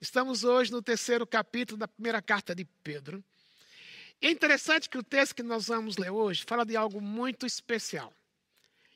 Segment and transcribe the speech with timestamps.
[0.00, 3.22] Estamos hoje no terceiro capítulo da primeira carta de Pedro.
[4.22, 8.10] É interessante que o texto que nós vamos ler hoje fala de algo muito especial.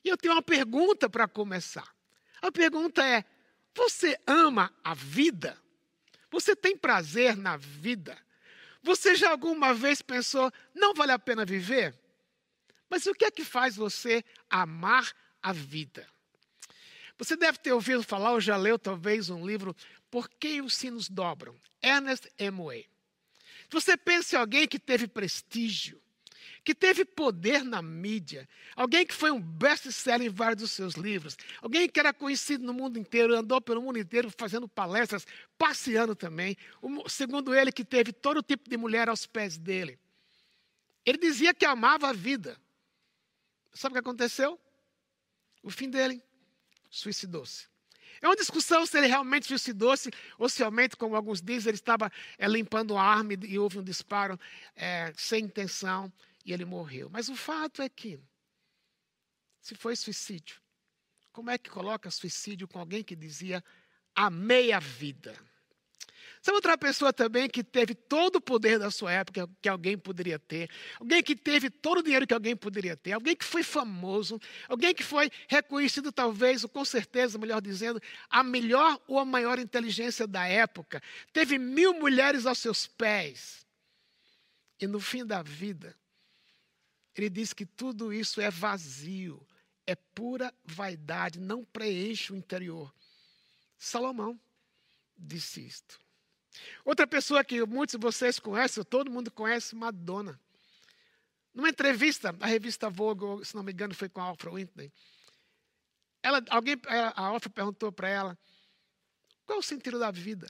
[0.03, 1.87] E eu tenho uma pergunta para começar.
[2.41, 3.23] A pergunta é:
[3.75, 5.55] você ama a vida?
[6.31, 8.17] Você tem prazer na vida?
[8.81, 11.95] Você já alguma vez pensou, não vale a pena viver?
[12.89, 15.11] Mas o que é que faz você amar
[15.41, 16.07] a vida?
[17.17, 19.75] Você deve ter ouvido falar, ou já leu talvez um livro,
[20.15, 21.59] Por que os sinos dobram?
[21.81, 22.87] Ernest Hemingway.
[23.69, 26.01] Você pensa em alguém que teve prestígio,
[26.63, 28.47] que teve poder na mídia,
[28.77, 32.73] alguém que foi um best-seller em vários dos seus livros, alguém que era conhecido no
[32.73, 36.55] mundo inteiro, andou pelo mundo inteiro fazendo palestras, passeando também,
[37.09, 39.99] segundo ele, que teve todo tipo de mulher aos pés dele.
[41.05, 42.57] Ele dizia que amava a vida.
[43.73, 44.57] Sabe o que aconteceu?
[45.61, 46.23] O fim dele
[46.89, 47.74] suicidou-se.
[48.25, 52.11] É uma discussão se ele realmente suicidou-se ou se realmente, como alguns dizem, ele estava
[52.39, 54.39] é, limpando a arma e houve um disparo
[54.75, 56.11] é, sem intenção
[56.43, 57.07] e ele morreu.
[57.07, 58.19] Mas o fato é que,
[59.61, 60.59] se foi suicídio,
[61.31, 63.63] como é que coloca suicídio com alguém que dizia
[64.15, 64.27] a
[64.79, 65.39] vida?
[66.41, 70.37] Sabe outra pessoa também que teve todo o poder da sua época que alguém poderia
[70.37, 70.69] ter?
[70.99, 73.13] Alguém que teve todo o dinheiro que alguém poderia ter?
[73.13, 74.39] Alguém que foi famoso?
[74.67, 79.57] Alguém que foi reconhecido, talvez, ou com certeza, melhor dizendo, a melhor ou a maior
[79.57, 81.01] inteligência da época?
[81.33, 83.65] Teve mil mulheres aos seus pés.
[84.79, 85.95] E no fim da vida,
[87.15, 89.45] ele diz que tudo isso é vazio,
[89.87, 92.93] é pura vaidade, não preenche o interior.
[93.77, 94.39] Salomão
[95.17, 96.04] disse isto.
[96.83, 100.39] Outra pessoa que muitos de vocês conhecem, todo mundo conhece, Madonna.
[101.53, 104.91] Numa entrevista, a revista Vogue, se não me engano, foi com a Alfred Whitney.
[106.21, 108.37] Ela, alguém, a Alfred perguntou para ela,
[109.45, 110.47] qual é o sentido da vida?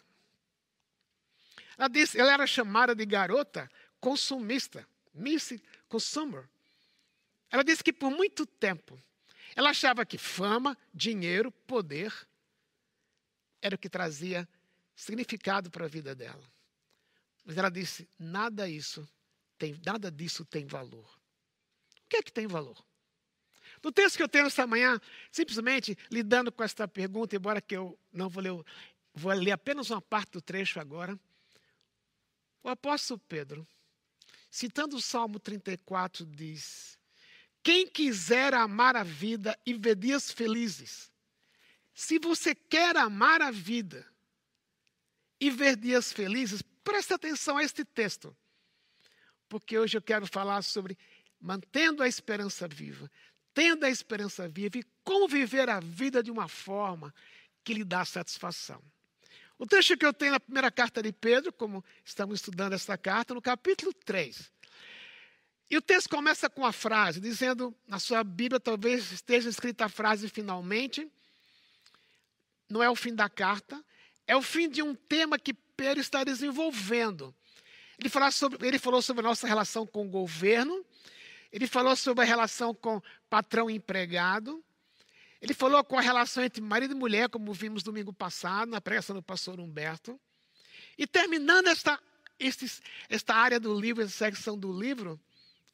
[1.78, 5.53] Ela disse, ela era chamada de garota consumista, Miss
[5.88, 6.48] Consumer.
[7.52, 8.99] Ela disse que por muito tempo
[9.55, 12.14] ela achava que fama, dinheiro, poder
[13.61, 14.48] era o que trazia
[14.95, 16.44] significado para a vida dela.
[17.44, 19.08] Mas ela disse: nada isso
[19.58, 21.08] tem, nada disso tem valor.
[22.06, 22.83] O que é que tem valor?
[23.84, 25.00] No texto que eu tenho esta manhã,
[25.32, 28.66] simplesmente lidando com esta pergunta, embora que eu não vou ler,
[29.14, 31.20] vou ler apenas uma parte do trecho agora.
[32.64, 33.67] O apóstolo Pedro,
[34.50, 36.98] citando o Salmo 34, diz:
[37.61, 41.11] Quem quiser amar a vida e ver dias felizes,
[41.94, 44.05] se você quer amar a vida,
[45.40, 48.36] e ver dias felizes, preste atenção a este texto.
[49.50, 50.98] Porque hoje eu quero falar sobre
[51.40, 53.10] mantendo a esperança viva,
[53.54, 57.14] tendo a esperança viva e como viver a vida de uma forma
[57.64, 58.82] que lhe dá satisfação.
[59.58, 63.34] O texto que eu tenho na primeira carta de Pedro, como estamos estudando esta carta,
[63.34, 64.52] no capítulo 3.
[65.70, 69.90] E o texto começa com a frase, dizendo, na sua Bíblia talvez esteja escrita a
[69.90, 71.10] frase finalmente,
[72.70, 73.84] não é o fim da carta,
[74.27, 77.33] é o fim de um tema que Pedro está desenvolvendo.
[77.99, 80.86] Ele, falou sobre, ele falou sobre a nossa relação com o governo,
[81.52, 84.63] ele falou sobre a relação com patrão e empregado,
[85.41, 89.15] ele falou com a relação entre marido e mulher, como vimos domingo passado, na pregação
[89.15, 90.19] do pastor Humberto.
[90.97, 92.02] E terminando esta,
[92.39, 95.19] estes, esta área do livro, essa secção do livro,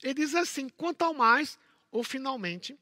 [0.04, 1.58] ele diz assim: quanto ao mais,
[1.92, 2.78] ou finalmente,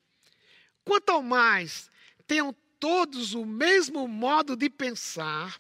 [0.83, 1.91] quanto ao mais
[2.25, 5.59] tenham todos o mesmo modo de pensar,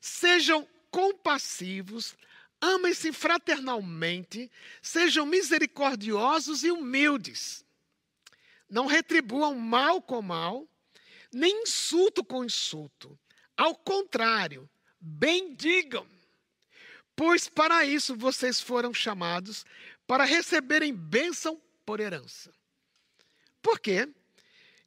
[0.00, 2.14] sejam compassivos,
[2.60, 4.50] amem-se fraternalmente,
[4.82, 7.64] sejam misericordiosos e humildes.
[8.68, 10.68] Não retribuam mal com mal,
[11.32, 13.18] nem insulto com insulto.
[13.56, 14.68] Ao contrário,
[15.00, 16.06] bendigam.
[17.16, 19.64] Pois para isso vocês foram chamados,
[20.06, 22.52] para receberem bênção por herança.
[23.62, 24.08] Por quê?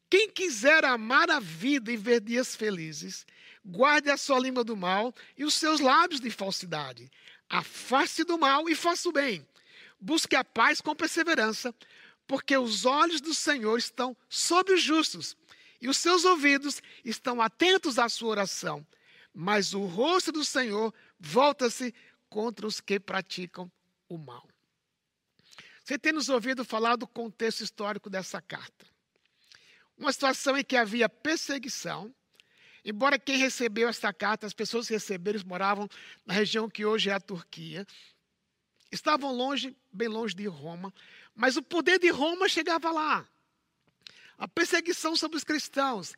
[0.09, 3.25] Quem quiser amar a vida e ver dias felizes,
[3.63, 7.12] guarde a sua língua do mal e os seus lábios de falsidade.
[7.50, 9.45] Afaste do mal e faça o bem.
[10.00, 11.75] Busque a paz com perseverança,
[12.25, 15.36] porque os olhos do Senhor estão sobre os justos
[15.81, 18.86] e os seus ouvidos estão atentos à sua oração.
[19.33, 21.94] Mas o rosto do Senhor volta-se
[22.30, 23.71] contra os que praticam
[24.10, 24.48] o mal.
[25.83, 28.86] Você tem nos ouvido falar do contexto histórico dessa carta.
[29.97, 32.13] Uma situação em que havia perseguição,
[32.85, 35.89] embora quem recebeu esta carta, as pessoas que receberam, moravam
[36.25, 37.85] na região que hoje é a Turquia,
[38.91, 40.94] estavam longe, bem longe de Roma,
[41.35, 43.27] mas o poder de Roma chegava lá.
[44.38, 46.13] a perseguição sobre os cristãos.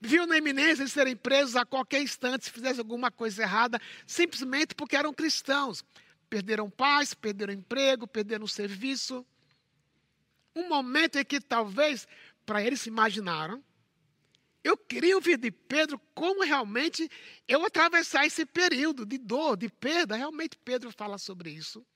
[0.00, 4.74] Viu na iminência de serem presos a qualquer instante se fizesse alguma coisa errada, simplesmente
[4.74, 5.84] porque eram cristãos.
[6.28, 9.24] Perderam paz, perderam emprego, perderam serviço.
[10.54, 12.08] Um momento em que talvez,
[12.50, 13.64] para eles se imaginaram,
[14.64, 17.08] eu queria ouvir de Pedro como realmente
[17.46, 20.16] eu atravessar esse período de dor, de perda.
[20.16, 21.86] Realmente Pedro fala sobre isso.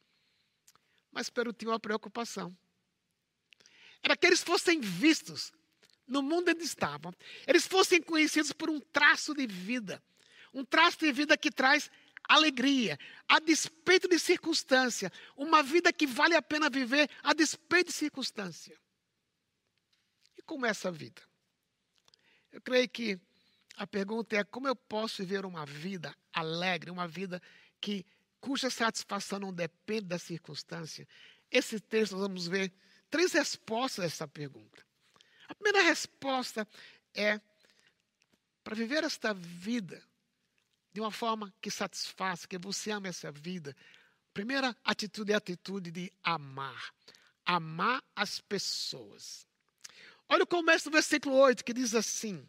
[1.10, 2.56] Mas Pedro tinha uma preocupação.
[4.00, 5.52] Era que eles fossem vistos
[6.06, 7.12] no mundo onde estavam.
[7.48, 10.00] Eles fossem conhecidos por um traço de vida.
[10.52, 11.90] Um traço de vida que traz
[12.28, 12.96] alegria,
[13.26, 15.10] a despeito de circunstância.
[15.36, 18.83] Uma vida que vale a pena viver a despeito de circunstância.
[20.46, 21.22] Como é essa vida?
[22.52, 23.18] Eu creio que
[23.76, 27.42] a pergunta é como eu posso viver uma vida alegre, uma vida
[27.80, 28.06] que
[28.40, 31.08] cuja satisfação não depende da circunstância.
[31.50, 32.72] Esse texto nós vamos ver
[33.10, 34.84] três respostas a essa pergunta.
[35.48, 36.66] A primeira resposta
[37.14, 37.40] é
[38.62, 40.02] para viver esta vida
[40.92, 43.76] de uma forma que satisfaça, que você ama essa vida.
[44.32, 46.94] Primeira atitude é a atitude de amar.
[47.44, 49.46] Amar as pessoas.
[50.28, 52.46] Olha o começo do versículo 8 que diz assim: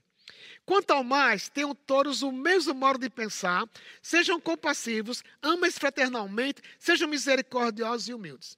[0.66, 3.70] Quanto ao mais, tenham todos o mesmo modo de pensar,
[4.02, 8.58] sejam compassivos, amem fraternalmente, sejam misericordiosos e humildes.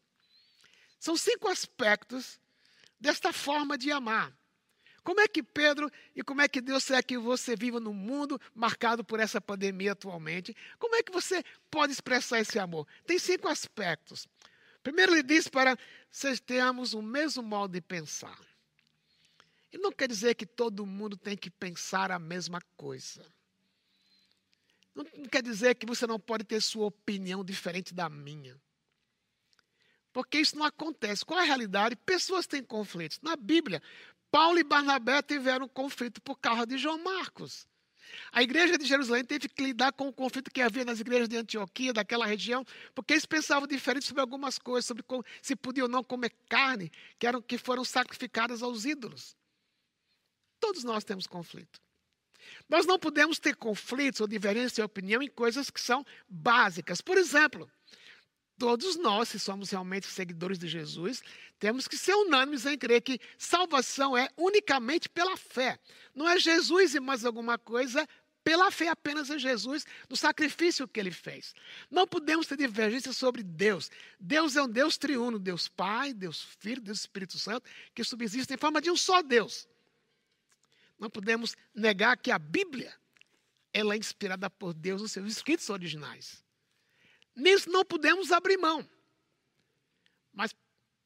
[1.00, 2.40] São cinco aspectos
[3.00, 4.34] desta forma de amar.
[5.04, 8.40] Como é que Pedro e como é que Deus quer que você viva no mundo
[8.54, 10.56] marcado por essa pandemia atualmente?
[10.78, 12.86] Como é que você pode expressar esse amor?
[13.06, 14.28] Tem cinco aspectos.
[14.84, 15.78] Primeiro, ele diz para
[16.12, 18.38] vocês tenhamos o mesmo modo de pensar.
[19.72, 23.26] E não quer dizer que todo mundo tem que pensar a mesma coisa.
[24.96, 28.60] Não quer dizer que você não pode ter sua opinião diferente da minha.
[30.12, 31.24] Porque isso não acontece.
[31.24, 31.96] Qual é a realidade?
[31.96, 33.20] Pessoas têm conflitos.
[33.22, 33.82] Na Bíblia,
[34.32, 37.68] Paulo e Barnabé tiveram conflito por causa de João Marcos.
[38.32, 41.38] A igreja de Jerusalém teve que lidar com o conflito que havia nas igrejas de
[41.38, 42.66] Antioquia, daquela região,
[42.96, 45.04] porque eles pensavam diferente sobre algumas coisas, sobre
[45.42, 49.36] se podia ou não comer carne, que, eram, que foram sacrificadas aos ídolos.
[50.60, 51.80] Todos nós temos conflito.
[52.70, 57.02] Nós não podemos ter conflitos ou divergência de opinião em coisas que são básicas.
[57.02, 57.70] Por exemplo,
[58.58, 61.22] todos nós, se somos realmente seguidores de Jesus,
[61.60, 65.80] temos que ser unânimes em crer que salvação é unicamente pela fé.
[66.14, 68.08] Não é Jesus e mais alguma coisa,
[68.44, 71.54] pela fé apenas em Jesus, no sacrifício que ele fez.
[71.92, 73.92] Não podemos ter divergência sobre Deus.
[74.20, 78.58] Deus é um Deus triuno, Deus Pai, Deus Filho, Deus Espírito Santo, que subsiste em
[78.58, 79.68] forma de um só Deus
[80.98, 82.94] não podemos negar que a Bíblia
[83.74, 86.44] ela é inspirada por Deus nos seus escritos originais.
[87.36, 88.88] Nisso não podemos abrir mão.
[90.34, 90.56] Mas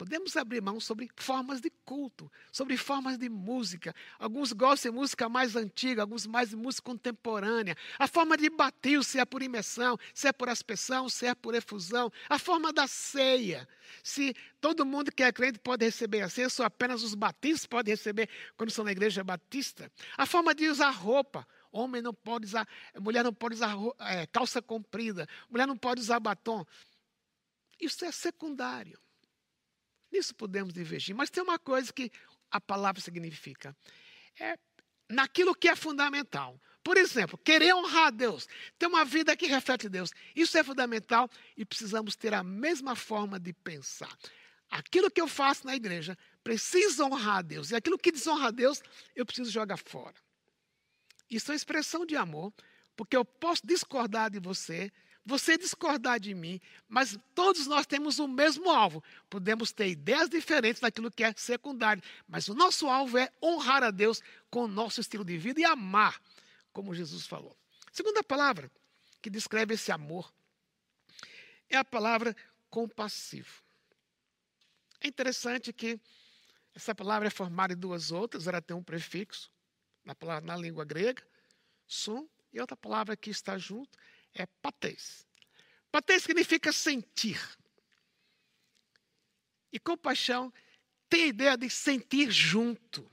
[0.02, 3.94] podemos abrir mão sobre formas de culto, sobre formas de música.
[4.18, 7.78] Alguns gostam de música mais antiga, alguns mais de música contemporânea.
[8.00, 11.54] A forma de bater, se é por imersão, se é por aspersão, se é por
[11.54, 12.12] efusão.
[12.28, 13.70] A forma da ceia.
[14.04, 17.94] Se todo mundo que é crente pode receber a ceia, só apenas os batistas podem
[17.94, 18.28] receber
[18.58, 19.92] quando são na igreja batista.
[20.18, 21.48] A forma de usar roupa.
[21.72, 22.68] Homem não pode usar,
[23.00, 26.66] mulher não pode usar é, calça comprida, mulher não pode usar batom.
[27.80, 29.00] Isso é secundário.
[30.12, 31.16] Nisso podemos divergir.
[31.16, 32.12] Mas tem uma coisa que
[32.50, 33.76] a palavra significa.
[34.40, 34.58] É
[35.12, 36.60] naquilo que é fundamental.
[36.84, 38.48] Por exemplo, querer honrar a Deus,
[38.80, 40.12] ter uma vida que reflete Deus.
[40.36, 44.18] Isso é fundamental e precisamos ter a mesma forma de pensar.
[44.70, 47.70] Aquilo que eu faço na igreja precisa honrar a Deus.
[47.70, 48.82] E aquilo que desonra a Deus,
[49.16, 50.16] eu preciso jogar fora.
[51.30, 52.52] Isso é expressão de amor,
[52.96, 54.92] porque eu posso discordar de você,
[55.26, 59.04] você discordar de mim, mas todos nós temos o mesmo alvo.
[59.30, 63.92] Podemos ter ideias diferentes daquilo que é secundário, mas o nosso alvo é honrar a
[63.92, 66.20] Deus com o nosso estilo de vida e amar,
[66.74, 67.56] como Jesus falou.
[67.92, 68.72] Segunda palavra
[69.22, 70.34] que descreve esse amor
[71.70, 72.36] é a palavra
[72.70, 73.62] compassivo.
[75.00, 76.00] É interessante que
[76.74, 79.52] essa palavra é formada em duas outras, ela tem um prefixo
[80.04, 81.24] na, palavra, na língua grega,
[81.86, 83.98] sum, e outra palavra que está junto
[84.34, 85.26] é patês.
[85.92, 87.40] Patês significa sentir.
[89.72, 90.52] E compaixão
[91.10, 93.10] tem a ideia de sentir junto.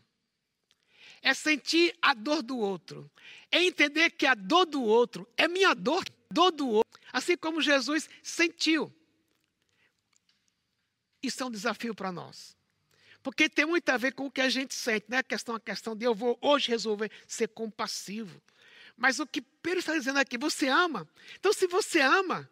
[1.21, 3.11] É sentir a dor do outro.
[3.51, 7.01] É entender que a dor do outro é minha dor, dor do outro.
[7.13, 8.95] Assim como Jesus sentiu.
[11.23, 12.57] Isso é um desafio para nós.
[13.23, 15.61] Porque tem muito a ver com o que a gente sente, não é questão, a
[15.61, 18.41] questão de eu vou hoje resolver ser compassivo.
[18.99, 21.09] Mas o que Pedro está dizendo aqui, você ama.
[21.39, 22.51] Então, se você ama,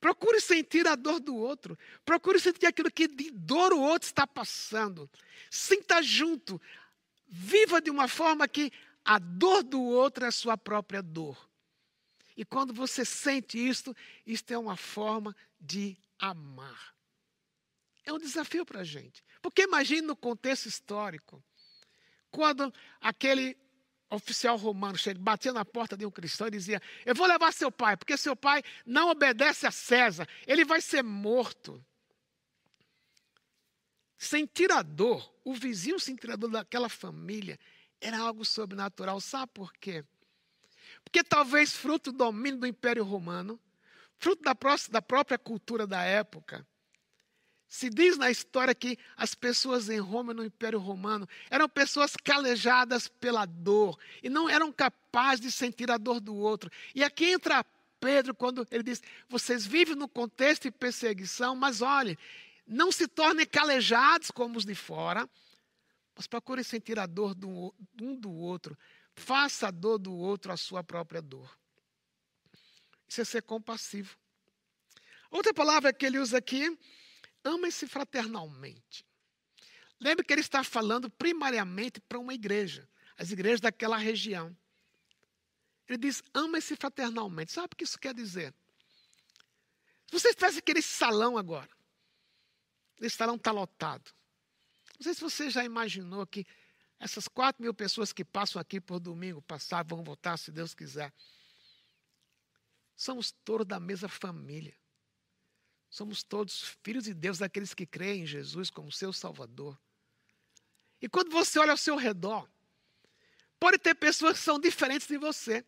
[0.00, 1.76] Procure sentir a dor do outro.
[2.04, 5.10] Procure sentir aquilo que de dor o outro está passando.
[5.50, 6.60] Sinta junto.
[7.26, 8.70] Viva de uma forma que
[9.04, 11.36] a dor do outro é a sua própria dor.
[12.36, 16.94] E quando você sente isto, isto é uma forma de amar.
[18.04, 19.24] É um desafio para a gente.
[19.40, 21.42] Porque imagine no contexto histórico,
[22.30, 23.56] quando aquele
[24.10, 27.70] oficial romano chega, batia na porta de um cristão e dizia: Eu vou levar seu
[27.70, 31.84] pai, porque seu pai não obedece a César, ele vai ser morto.
[34.18, 37.58] Sentir a dor, o vizinho sentir a dor daquela família,
[38.00, 39.20] era algo sobrenatural.
[39.20, 40.04] Sabe por quê?
[41.04, 43.60] Porque talvez fruto do domínio do Império Romano,
[44.18, 46.66] fruto da própria cultura da época,
[47.68, 53.08] se diz na história que as pessoas em Roma, no Império Romano, eram pessoas calejadas
[53.08, 56.70] pela dor e não eram capazes de sentir a dor do outro.
[56.94, 57.64] E aqui entra
[57.98, 62.16] Pedro quando ele diz: vocês vivem no contexto de perseguição, mas olhe,
[62.66, 65.28] não se tornem calejados como os de fora,
[66.14, 68.78] mas procurem sentir a dor do, um do outro.
[69.14, 71.50] Faça a dor do outro a sua própria dor.
[73.08, 74.16] Isso é ser compassivo.
[75.30, 76.76] Outra palavra que ele usa aqui
[77.46, 79.06] Amem-se fraternalmente.
[80.00, 84.54] Lembre que ele está falando primariamente para uma igreja, as igrejas daquela região.
[85.88, 87.52] Ele diz: amem-se fraternalmente.
[87.52, 88.52] Sabe o que isso quer dizer?
[90.06, 91.70] Se você estivesse aquele salão agora,
[93.00, 94.12] esse salão está lotado.
[94.98, 96.44] Não sei se você já imaginou que
[96.98, 101.14] essas quatro mil pessoas que passam aqui por domingo passar vão voltar, se Deus quiser.
[102.96, 104.76] Somos todos da mesma família.
[105.96, 109.80] Somos todos filhos de Deus, daqueles que creem em Jesus como seu Salvador.
[111.00, 112.46] E quando você olha ao seu redor,
[113.58, 115.64] pode ter pessoas que são diferentes de você.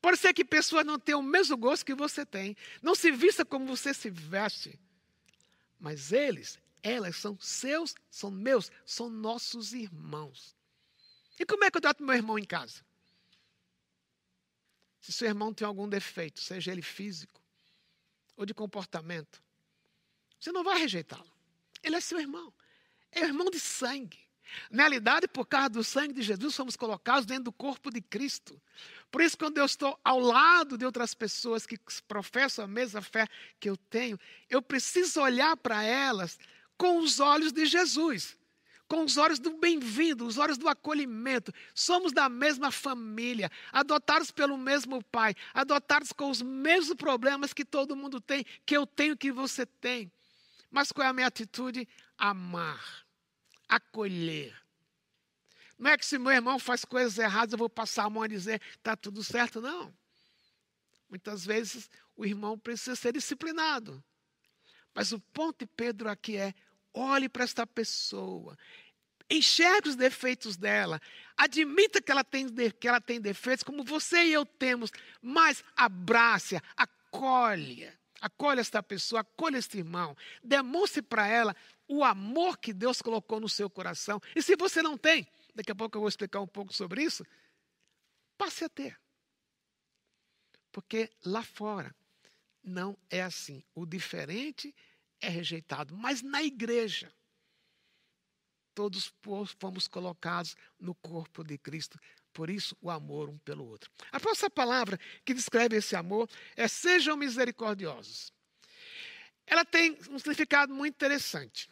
[0.00, 3.44] Pode ser que pessoas não tenham o mesmo gosto que você tem, não se vista
[3.44, 4.80] como você se veste.
[5.78, 10.56] Mas eles, elas são seus, são meus, são nossos irmãos.
[11.38, 12.82] E como é que eu trato meu irmão em casa?
[15.02, 17.38] Se seu irmão tem algum defeito, seja ele físico
[18.38, 19.42] ou de comportamento,
[20.40, 21.30] você não vai rejeitá-lo.
[21.82, 22.52] Ele é seu irmão.
[23.12, 24.18] É irmão de sangue.
[24.70, 28.60] Na realidade, por causa do sangue de Jesus, somos colocados dentro do corpo de Cristo.
[29.10, 31.78] Por isso, quando eu estou ao lado de outras pessoas que
[32.08, 33.26] professam a mesma fé
[33.58, 34.18] que eu tenho,
[34.48, 36.38] eu preciso olhar para elas
[36.76, 38.36] com os olhos de Jesus,
[38.88, 41.52] com os olhos do bem-vindo, os olhos do acolhimento.
[41.74, 47.94] Somos da mesma família, adotados pelo mesmo pai, adotados com os mesmos problemas que todo
[47.94, 50.10] mundo tem, que eu tenho, que você tem.
[50.70, 51.88] Mas qual é a minha atitude?
[52.16, 53.04] Amar,
[53.68, 54.56] acolher.
[55.78, 58.28] Não é que se meu irmão faz coisas erradas, eu vou passar a mão e
[58.28, 59.92] dizer, está tudo certo, não.
[61.08, 64.02] Muitas vezes o irmão precisa ser disciplinado.
[64.94, 66.54] Mas o ponto de Pedro aqui é:
[66.94, 68.56] olhe para esta pessoa,
[69.28, 71.00] enxergue os defeitos dela,
[71.36, 76.62] admita que ela tem, que ela tem defeitos, como você e eu temos, mas abrace-a,
[76.76, 77.99] acolha.
[78.20, 80.16] Acolha esta pessoa, acolha este irmão.
[80.42, 81.56] Demonstre para ela
[81.88, 84.20] o amor que Deus colocou no seu coração.
[84.36, 87.24] E se você não tem, daqui a pouco eu vou explicar um pouco sobre isso,
[88.36, 89.00] passe a ter.
[90.70, 91.94] Porque lá fora
[92.62, 93.64] não é assim.
[93.74, 94.74] O diferente
[95.20, 95.96] é rejeitado.
[95.96, 97.12] Mas na igreja,
[98.74, 99.12] todos
[99.58, 101.98] fomos colocados no corpo de Cristo
[102.40, 103.90] por isso, o amor um pelo outro.
[104.10, 108.32] A próxima palavra que descreve esse amor é sejam misericordiosos.
[109.46, 111.68] Ela tem um significado muito interessante.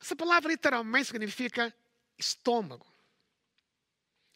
[0.00, 1.72] Essa palavra literalmente significa
[2.18, 2.84] estômago.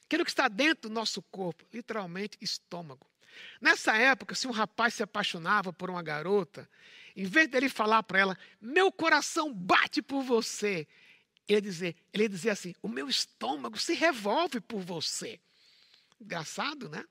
[0.04, 3.04] Aquilo que está dentro do nosso corpo, literalmente estômago.
[3.60, 6.70] Nessa época, se um rapaz se apaixonava por uma garota,
[7.16, 10.86] em vez dele falar para ela, meu coração bate por você,
[11.48, 15.40] ele dizia, ele dizia assim: o meu estômago se revolve por você.
[16.20, 17.04] Engraçado, né?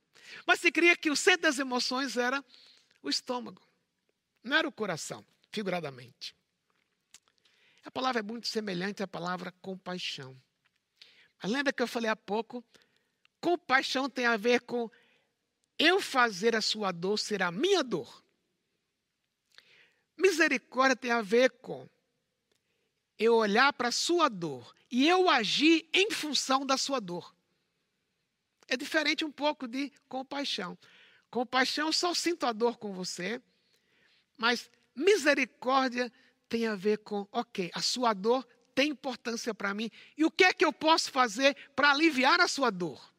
[0.46, 2.44] Mas se cria que o centro das emoções era
[3.01, 3.62] o estômago,
[4.44, 6.36] não era o coração, figuradamente.
[7.84, 10.36] A palavra é muito semelhante à palavra compaixão.
[11.42, 12.65] Mas lembra que eu falei há pouco?
[13.39, 14.89] Compaixão tem a ver com
[15.77, 18.24] eu fazer a sua dor ser a minha dor.
[20.18, 21.88] Misericórdia tem a ver com
[23.17, 27.36] eu olhar para a sua dor e eu agir em função da sua dor.
[28.67, 30.77] É diferente um pouco de compaixão.
[31.29, 33.41] Compaixão, só sinto a dor com você,
[34.38, 36.12] mas misericórdia
[36.48, 40.43] tem a ver com, ok, a sua dor tem importância para mim, e o que
[40.43, 43.13] é que eu posso fazer para aliviar a sua dor?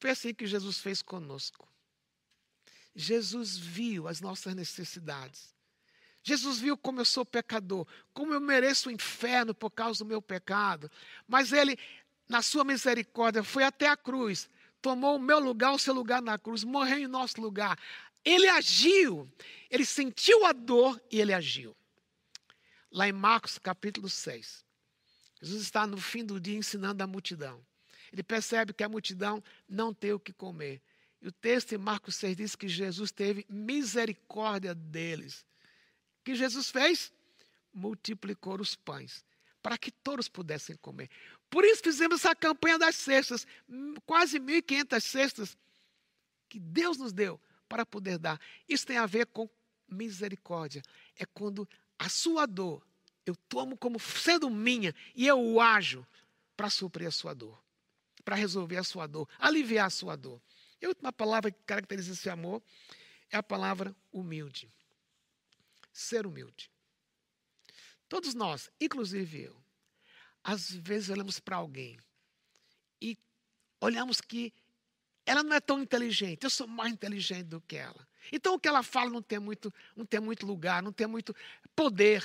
[0.00, 1.68] Foi assim que Jesus fez conosco.
[2.94, 5.54] Jesus viu as nossas necessidades.
[6.22, 10.20] Jesus viu como eu sou pecador, como eu mereço o inferno por causa do meu
[10.20, 10.90] pecado.
[11.26, 11.78] Mas ele,
[12.28, 14.48] na sua misericórdia, foi até a cruz,
[14.82, 17.78] tomou o meu lugar, o seu lugar na cruz, morreu em nosso lugar.
[18.24, 19.30] Ele agiu,
[19.70, 21.74] ele sentiu a dor e ele agiu.
[22.92, 24.64] Lá em Marcos capítulo 6,
[25.40, 27.64] Jesus está no fim do dia ensinando a multidão.
[28.12, 30.82] Ele percebe que a multidão não tem o que comer.
[31.22, 35.44] E o texto em Marcos 6 diz que Jesus teve misericórdia deles.
[36.24, 37.12] Que Jesus fez?
[37.72, 39.24] Multiplicou os pães
[39.62, 41.10] para que todos pudessem comer.
[41.48, 43.46] Por isso fizemos essa campanha das cestas,
[44.06, 45.58] quase 1.500 cestas
[46.48, 48.40] que Deus nos deu para poder dar.
[48.68, 49.48] Isso tem a ver com
[49.88, 50.82] misericórdia.
[51.16, 52.84] É quando a sua dor
[53.26, 56.06] eu tomo como sendo minha e eu ajo
[56.56, 57.58] para suprir a sua dor,
[58.24, 60.40] para resolver a sua dor, aliviar a sua dor.
[60.80, 62.62] E a última palavra que caracteriza esse amor
[63.30, 64.68] é a palavra humilde.
[65.92, 66.70] Ser humilde.
[68.08, 69.62] Todos nós, inclusive eu,
[70.42, 71.98] às vezes olhamos para alguém
[73.00, 73.16] e
[73.80, 74.52] olhamos que
[75.24, 78.08] ela não é tão inteligente, eu sou mais inteligente do que ela.
[78.32, 81.34] Então o que ela fala não tem muito, não tem muito lugar, não tem muito
[81.76, 82.24] poder.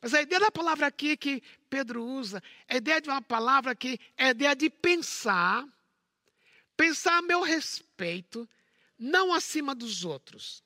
[0.00, 4.00] Mas a ideia da palavra aqui que Pedro usa a ideia de uma palavra que
[4.16, 5.66] é a ideia de pensar,
[6.76, 8.48] pensar a meu respeito,
[8.98, 10.62] não acima dos outros.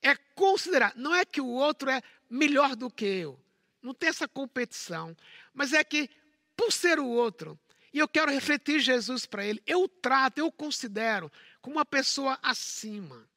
[0.00, 3.38] É considerar, não é que o outro é melhor do que eu,
[3.82, 5.16] não tem essa competição,
[5.52, 6.08] mas é que,
[6.56, 7.58] por ser o outro,
[7.92, 11.84] e eu quero refletir Jesus para ele, eu o trato, eu o considero como uma
[11.84, 13.28] pessoa acima.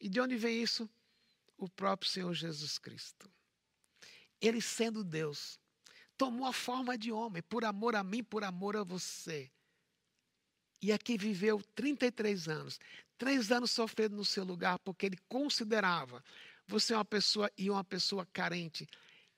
[0.00, 0.88] E de onde vem isso?
[1.58, 3.30] O próprio Senhor Jesus Cristo.
[4.40, 5.60] Ele, sendo Deus,
[6.16, 9.50] tomou a forma de homem, por amor a mim, por amor a você.
[10.82, 12.80] E aqui viveu 33 anos,
[13.16, 16.22] três anos sofrendo no seu lugar, porque ele considerava
[16.66, 18.88] você uma pessoa e uma pessoa carente.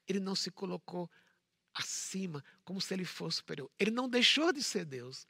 [0.08, 1.10] Ele não se colocou
[1.74, 3.70] acima, como se ele fosse superior.
[3.78, 5.28] Ele não deixou de ser Deus.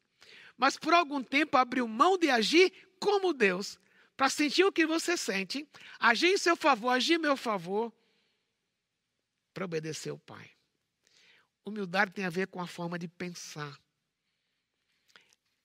[0.56, 3.76] Mas por algum tempo abriu mão de agir como Deus,
[4.16, 5.68] para sentir o que você sente,
[5.98, 7.92] agir em seu favor, agir em meu favor,
[9.52, 10.48] para obedecer o Pai.
[11.64, 13.76] Humildade tem a ver com a forma de pensar.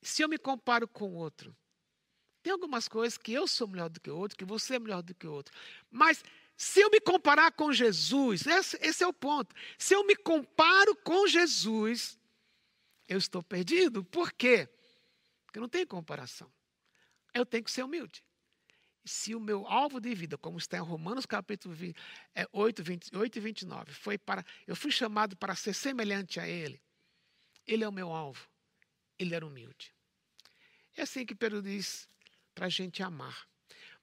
[0.01, 1.55] Se eu me comparo com o outro,
[2.41, 5.01] tem algumas coisas que eu sou melhor do que o outro, que você é melhor
[5.01, 5.53] do que o outro.
[5.89, 6.23] Mas
[6.55, 9.55] se eu me comparar com Jesus, esse, esse, é o ponto.
[9.77, 12.17] Se eu me comparo com Jesus,
[13.07, 14.03] eu estou perdido.
[14.03, 14.69] Por quê?
[15.45, 16.51] Porque não tem comparação.
[17.33, 18.23] Eu tenho que ser humilde
[19.09, 21.75] se o meu alvo de vida, como está em Romanos capítulo
[22.51, 26.81] 8, 28 e 29, foi para, eu fui chamado para ser semelhante a Ele,
[27.65, 28.47] Ele é o meu alvo,
[29.19, 29.93] Ele era humilde.
[30.95, 32.10] É assim que Pedro diz
[32.55, 33.47] para a gente amar.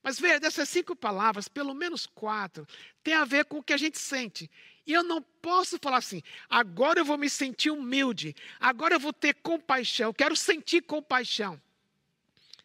[0.02, 2.64] Mas veja, dessas cinco palavras, pelo menos quatro,
[3.02, 4.48] tem a ver com o que a gente sente.
[4.86, 9.12] E eu não posso falar assim, agora eu vou me sentir humilde, agora eu vou
[9.12, 11.60] ter compaixão, eu quero sentir compaixão.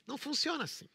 [0.05, 0.87] Não funciona assim.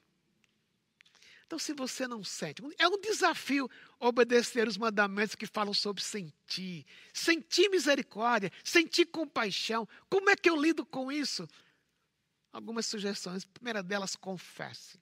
[1.46, 6.86] Então, se você não sente, é um desafio obedecer os mandamentos que falam sobre sentir,
[7.12, 9.88] sentir misericórdia, sentir compaixão.
[10.08, 11.48] Como é que eu lido com isso?
[12.52, 13.44] Algumas sugestões.
[13.44, 14.98] A primeira delas, confesse.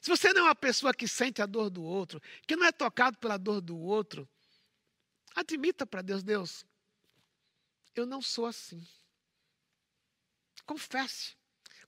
[0.00, 2.72] Se você não é uma pessoa que sente a dor do outro, que não é
[2.72, 4.28] tocado pela dor do outro,
[5.34, 6.64] admita para Deus, Deus,
[7.94, 8.86] eu não sou assim.
[10.64, 11.39] Confesse.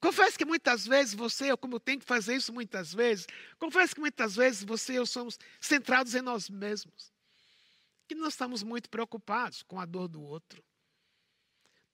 [0.03, 3.25] Confesso que muitas vezes você, eu como eu tenho que fazer isso muitas vezes,
[3.57, 7.12] confesso que muitas vezes você e eu somos centrados em nós mesmos.
[8.11, 10.61] E nós estamos muito preocupados com a dor do outro.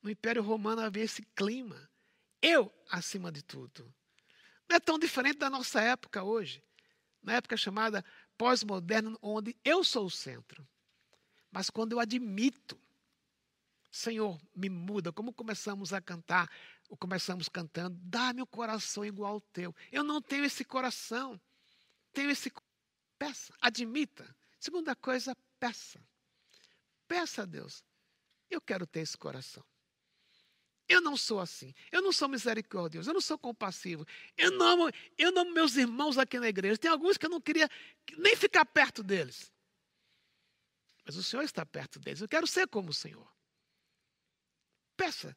[0.02, 1.86] No Império Romano havia esse clima.
[2.40, 3.94] Eu acima de tudo.
[4.66, 6.64] Não é tão diferente da nossa época hoje.
[7.22, 8.02] Na época chamada
[8.38, 10.66] pós-moderna, onde eu sou o centro.
[11.50, 12.80] Mas quando eu admito,
[13.90, 16.50] Senhor, me muda, como começamos a cantar,
[16.96, 19.74] começamos cantando, dá-me o coração igual ao teu.
[19.92, 21.40] Eu não tenho esse coração.
[22.12, 22.50] Tenho esse
[23.18, 24.34] peça, admita.
[24.58, 26.00] Segunda coisa, peça.
[27.06, 27.84] Peça a Deus.
[28.50, 29.64] Eu quero ter esse coração.
[30.88, 31.74] Eu não sou assim.
[31.92, 33.10] Eu não sou misericordioso.
[33.10, 34.06] Eu não sou compassivo.
[34.36, 36.78] Eu não amo, eu não amo meus irmãos aqui na igreja.
[36.78, 37.68] Tem alguns que eu não queria
[38.16, 39.52] nem ficar perto deles.
[41.04, 42.22] Mas o Senhor está perto deles.
[42.22, 43.30] Eu quero ser como o Senhor.
[44.96, 45.36] Peça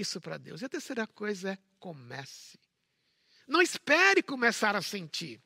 [0.00, 0.62] isso para Deus.
[0.62, 2.58] E a terceira coisa é comece.
[3.46, 5.40] Não espere começar a sentir.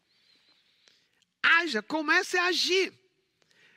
[1.43, 2.93] Haja, comece a agir.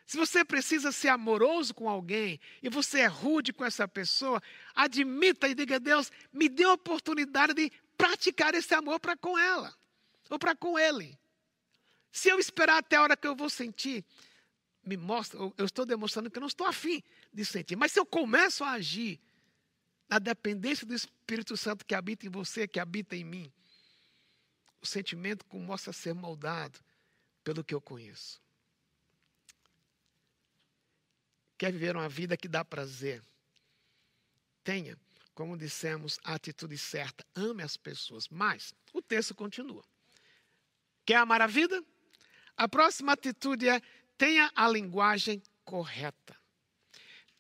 [0.06, 4.42] Se você precisa ser amoroso com alguém e você é rude com essa pessoa,
[4.74, 9.38] admita e diga a Deus, me dê a oportunidade de praticar esse amor para com
[9.38, 9.72] ela.
[10.30, 11.18] ou para com Ele.
[12.12, 14.04] Se eu esperar até a hora que eu vou sentir,
[14.84, 17.76] me mostra, eu estou demonstrando que eu não estou afim de sentir.
[17.76, 19.20] Mas se eu começo a agir
[20.10, 23.52] na dependência do Espírito Santo que habita em você, que habita em mim,
[24.82, 26.80] o sentimento começa a ser moldado
[27.44, 28.42] pelo que eu conheço.
[31.58, 33.22] Quer viver uma vida que dá prazer?
[34.64, 34.98] Tenha,
[35.36, 37.26] como dissemos, a atitude certa.
[37.36, 38.30] Ame as pessoas.
[38.30, 39.84] Mas o texto continua.
[41.06, 41.84] Quer amar a vida?
[42.56, 43.82] A próxima atitude é
[44.18, 46.39] tenha a linguagem correta.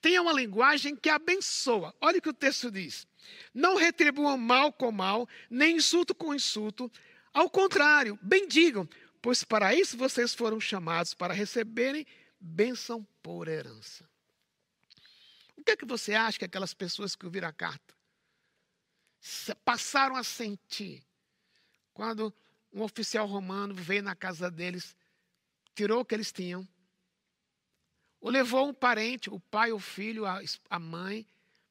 [0.01, 1.93] Tenha uma linguagem que abençoa.
[1.99, 3.05] Olha o que o texto diz.
[3.53, 6.91] Não retribuam mal com mal, nem insulto com insulto.
[7.33, 8.87] Ao contrário, bendigam,
[9.21, 12.05] pois para isso vocês foram chamados para receberem
[12.39, 14.09] bênção por herança.
[15.57, 17.93] O que é que você acha que aquelas pessoas que ouviram a carta
[19.65, 21.03] passaram a sentir
[21.93, 22.33] quando
[22.71, 24.95] um oficial romano veio na casa deles
[25.75, 26.67] tirou o que eles tinham,
[28.21, 31.25] o levou um parente, o pai, o filho, a, mãe,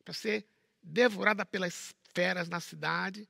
[0.04, 0.46] para ser
[0.82, 3.28] devorada pelas feras na cidade.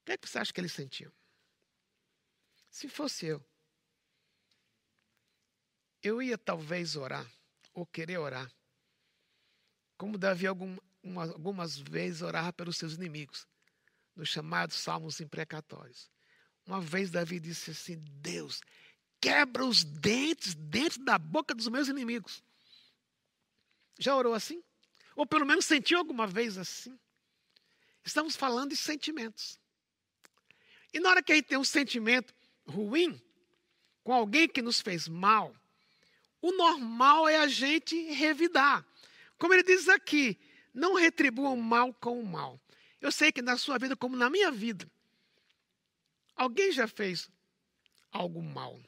[0.00, 1.12] O que, é que você acha que eles sentiam?
[2.70, 3.44] Se fosse eu,
[6.02, 7.26] eu ia talvez orar,
[7.74, 8.50] ou querer orar,
[9.96, 13.46] como Davi algum, uma, algumas vezes orava pelos seus inimigos,
[14.16, 16.10] nos chamados salmos imprecatórios.
[16.66, 18.60] Uma vez Davi disse assim: Deus,
[19.22, 22.42] quebra os dentes dentro da boca dos meus inimigos.
[23.96, 24.60] Já orou assim?
[25.14, 26.98] Ou pelo menos sentiu alguma vez assim?
[28.04, 29.60] Estamos falando de sentimentos.
[30.92, 32.34] E na hora que a gente tem um sentimento
[32.66, 33.22] ruim
[34.02, 35.54] com alguém que nos fez mal,
[36.40, 38.84] o normal é a gente revidar.
[39.38, 40.36] Como ele diz aqui,
[40.74, 42.60] não retribuam mal com o mal.
[43.00, 44.90] Eu sei que na sua vida, como na minha vida,
[46.34, 47.30] alguém já fez
[48.10, 48.80] algo mal.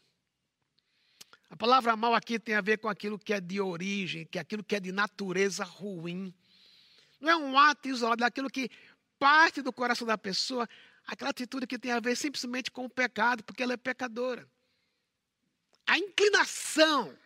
[1.50, 4.40] A palavra mal aqui tem a ver com aquilo que é de origem, que é
[4.40, 6.34] aquilo que é de natureza ruim.
[7.20, 8.70] Não é um ato isolado, é aquilo que
[9.18, 10.68] parte do coração da pessoa,
[11.06, 14.48] aquela atitude que tem a ver simplesmente com o pecado, porque ela é pecadora.
[15.86, 17.16] A inclinação.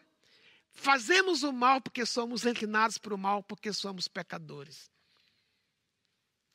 [0.73, 4.89] Fazemos o mal porque somos inclinados para o mal, porque somos pecadores.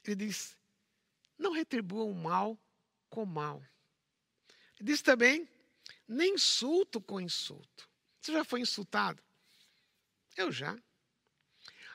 [0.06, 0.58] Ele diz:
[1.38, 2.58] não retribuam o mal
[3.10, 3.62] com mal.
[4.80, 5.48] Ele diz também
[6.08, 7.90] nem insulto com insulto.
[8.20, 9.22] Você já foi insultado?
[10.36, 10.78] Eu já.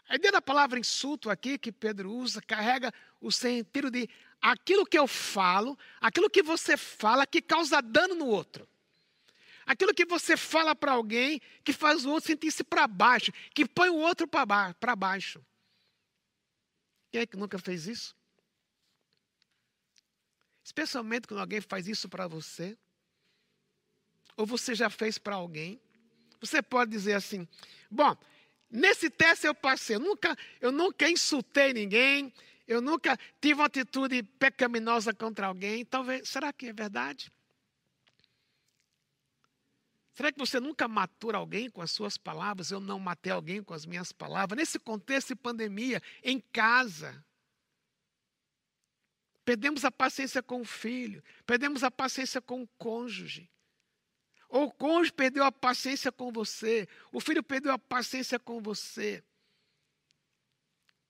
[0.08, 4.08] A ideia da palavra insulto aqui que Pedro usa carrega o sentido de
[4.40, 8.68] aquilo que eu falo, aquilo que você fala que causa dano no outro.
[9.66, 13.90] Aquilo que você fala para alguém que faz o outro sentir-se para baixo, que põe
[13.90, 15.44] o outro para baixo.
[17.10, 18.16] Quem é que nunca fez isso?
[20.64, 22.78] Especialmente quando alguém faz isso para você
[24.38, 25.78] ou você já fez para alguém.
[26.40, 27.46] Você pode dizer assim:
[27.90, 28.16] bom,
[28.70, 32.32] nesse teste eu passei, eu nunca, eu nunca insultei ninguém,
[32.66, 35.84] eu nunca tive uma atitude pecaminosa contra alguém.
[35.84, 37.30] Talvez, será que é verdade?
[40.14, 42.70] Será que você nunca matou alguém com as suas palavras?
[42.70, 44.56] Eu não matei alguém com as minhas palavras.
[44.56, 47.24] Nesse contexto de pandemia, em casa,
[49.44, 53.48] perdemos a paciência com o filho, perdemos a paciência com o cônjuge.
[54.48, 59.22] Ou o cônjuge perdeu a paciência com você, o filho perdeu a paciência com você.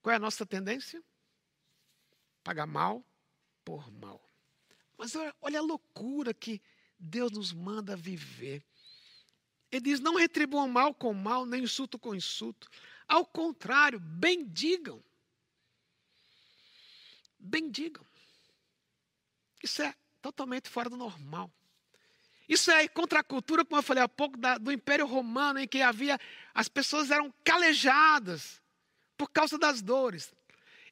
[0.01, 1.03] Qual é a nossa tendência?
[2.43, 3.03] Pagar mal
[3.63, 4.21] por mal.
[4.97, 6.61] Mas olha a loucura que
[6.97, 8.65] Deus nos manda viver.
[9.71, 12.69] Ele diz: não retribuam mal com mal, nem insulto com insulto.
[13.07, 15.03] Ao contrário, bendigam.
[17.39, 18.05] Bendigam.
[19.63, 21.51] Isso é totalmente fora do normal.
[22.49, 25.67] Isso é contra a cultura, como eu falei há pouco, da, do Império Romano, em
[25.67, 26.19] que havia,
[26.51, 28.59] as pessoas eram calejadas
[29.15, 30.33] por causa das dores.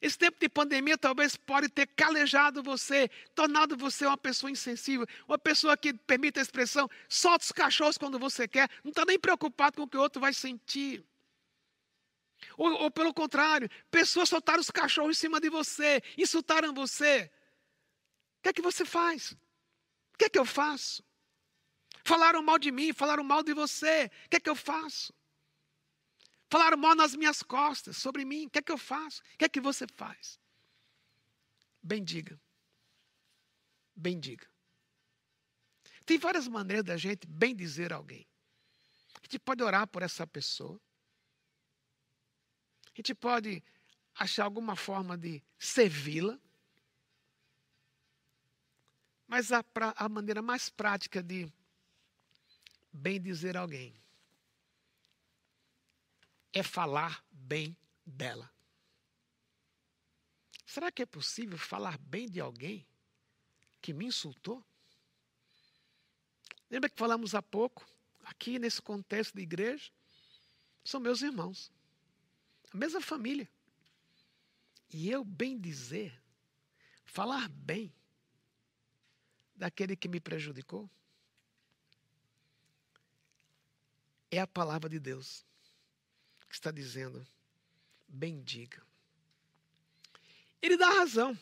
[0.00, 5.36] Esse tempo de pandemia talvez pode ter calejado você, tornado você uma pessoa insensível, uma
[5.36, 9.78] pessoa que permite a expressão, solta os cachorros quando você quer, não está nem preocupado
[9.78, 11.04] com o que o outro vai sentir.
[12.56, 17.28] Ou, ou, pelo contrário, pessoas soltaram os cachorros em cima de você, insultaram você.
[18.38, 19.32] O que é que você faz?
[20.14, 21.07] O que é que eu faço?
[22.08, 24.10] Falaram mal de mim, falaram mal de você.
[24.24, 25.12] O que é que eu faço?
[26.48, 28.46] Falaram mal nas minhas costas, sobre mim.
[28.46, 29.20] O que é que eu faço?
[29.20, 30.40] O que é que você faz?
[31.82, 32.40] Bendiga.
[33.94, 34.48] Bendiga.
[36.06, 38.26] Tem várias maneiras da gente bem dizer alguém.
[39.16, 40.80] A gente pode orar por essa pessoa.
[42.86, 43.62] A gente pode
[44.14, 46.40] achar alguma forma de servi-la.
[49.26, 49.62] Mas a,
[49.94, 51.52] a maneira mais prática de
[52.98, 53.94] bem dizer alguém
[56.52, 58.50] é falar bem dela.
[60.66, 62.86] Será que é possível falar bem de alguém
[63.80, 64.64] que me insultou?
[66.70, 67.86] Lembra que falamos há pouco,
[68.24, 69.90] aqui nesse contexto de igreja?
[70.84, 71.72] São meus irmãos,
[72.72, 73.48] a mesma família.
[74.90, 76.20] E eu bem dizer,
[77.04, 77.94] falar bem
[79.54, 80.90] daquele que me prejudicou,
[84.30, 85.44] é a palavra de Deus
[86.48, 87.26] que está dizendo:
[88.08, 88.82] bendiga.
[90.60, 91.38] Ele dá razão.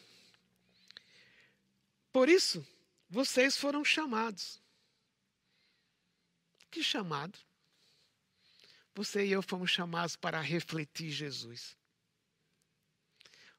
[2.13, 2.67] Por isso,
[3.09, 4.61] vocês foram chamados.
[6.71, 7.39] Que chamado?
[8.95, 11.77] Você e eu fomos chamados para refletir Jesus.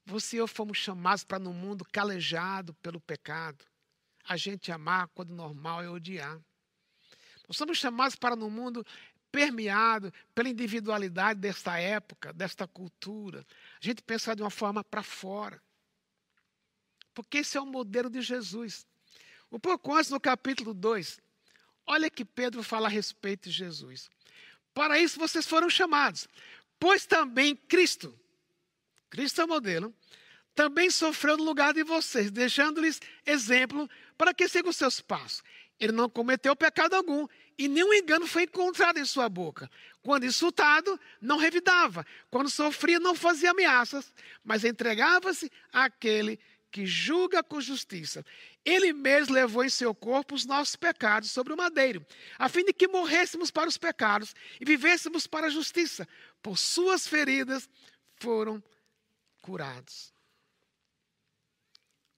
[0.06, 3.64] Você e eu fomos chamados para, no mundo calejado pelo pecado,
[4.24, 6.42] a gente amar quando normal é odiar.
[7.48, 8.86] Nós somos chamados para, no mundo
[9.38, 13.46] permeado pela individualidade desta época, desta cultura,
[13.80, 15.62] a gente pensar de uma forma para fora.
[17.14, 18.88] Porque esse é o modelo de Jesus.
[19.52, 21.22] Um pouco antes, no capítulo 2,
[21.86, 24.10] olha que Pedro fala a respeito de Jesus.
[24.74, 26.28] Para isso vocês foram chamados,
[26.80, 28.20] pois também Cristo,
[29.08, 29.94] Cristo é o modelo,
[30.56, 35.44] também sofreu no lugar de vocês, deixando-lhes exemplo para que sigam os seus passos.
[35.80, 39.70] Ele não cometeu pecado algum e nenhum engano foi encontrado em sua boca.
[40.04, 42.06] Quando insultado, não revidava.
[42.30, 46.40] Quando sofria, não fazia ameaças, mas entregava-se àquele
[46.72, 48.24] que julga com justiça.
[48.64, 52.06] Ele mesmo levou em seu corpo os nossos pecados sobre o madeiro,
[52.38, 56.08] a fim de que morrêssemos para os pecados e vivêssemos para a justiça.
[56.42, 57.70] Por suas feridas
[58.18, 58.64] foram
[59.42, 60.14] curados.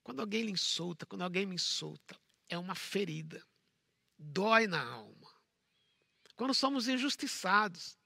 [0.04, 3.46] Quando alguém lhe insulta, quando alguém me insulta, é uma ferida.
[4.18, 5.19] Dói na alma.
[6.40, 7.98] Quando somos injustiçados,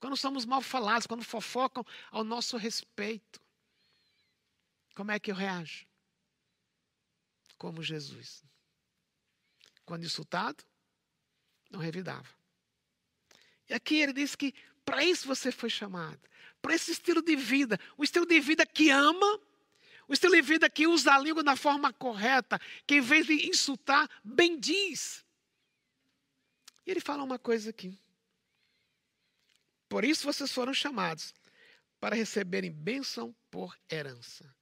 [0.00, 3.38] quando somos mal falados, quando fofocam ao nosso respeito.
[4.94, 5.84] Como é que eu reajo?
[7.58, 8.42] Como Jesus.
[9.84, 10.64] Quando insultado,
[11.70, 12.30] não revidava.
[13.68, 16.20] E aqui ele diz que para isso você foi chamado.
[16.62, 17.78] Para esse estilo de vida.
[17.98, 19.38] Um estilo de vida que ama,
[20.08, 23.46] um estilo de vida que usa a língua da forma correta, que em vez de
[23.46, 25.23] insultar, bendiz.
[26.86, 27.98] E ele fala uma coisa aqui.
[29.88, 31.34] Por isso vocês foram chamados
[32.00, 34.54] para receberem bênção por herança.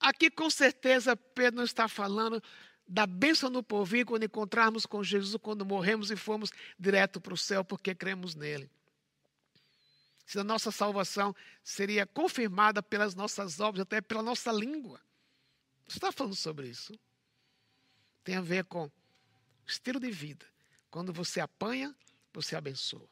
[0.00, 2.42] Aqui, com certeza, Pedro não está falando
[2.86, 7.38] da bênção no porvir quando encontrarmos com Jesus, quando morremos e formos direto para o
[7.38, 8.70] céu porque cremos nele.
[10.26, 15.00] Se a nossa salvação seria confirmada pelas nossas obras, até pela nossa língua.
[15.86, 16.98] Você está falando sobre isso?
[18.24, 18.90] Tem a ver com
[19.66, 20.51] estilo de vida.
[20.92, 21.96] Quando você apanha,
[22.34, 23.08] você abençoa.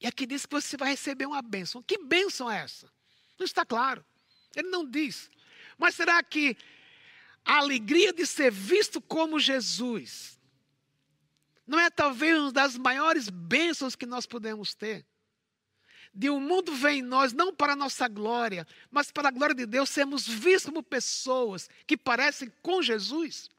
[0.00, 1.82] E aqui diz que você vai receber uma bênção.
[1.82, 2.90] Que bênção é essa?
[3.38, 4.02] Não está claro.
[4.56, 5.30] Ele não diz.
[5.76, 6.56] Mas será que
[7.44, 10.40] a alegria de ser visto como Jesus
[11.66, 15.04] não é talvez uma das maiores bênçãos que nós podemos ter?
[16.14, 19.30] De o um mundo ver em nós, não para a nossa glória, mas para a
[19.30, 23.50] glória de Deus, sermos vistos como pessoas que parecem com Jesus.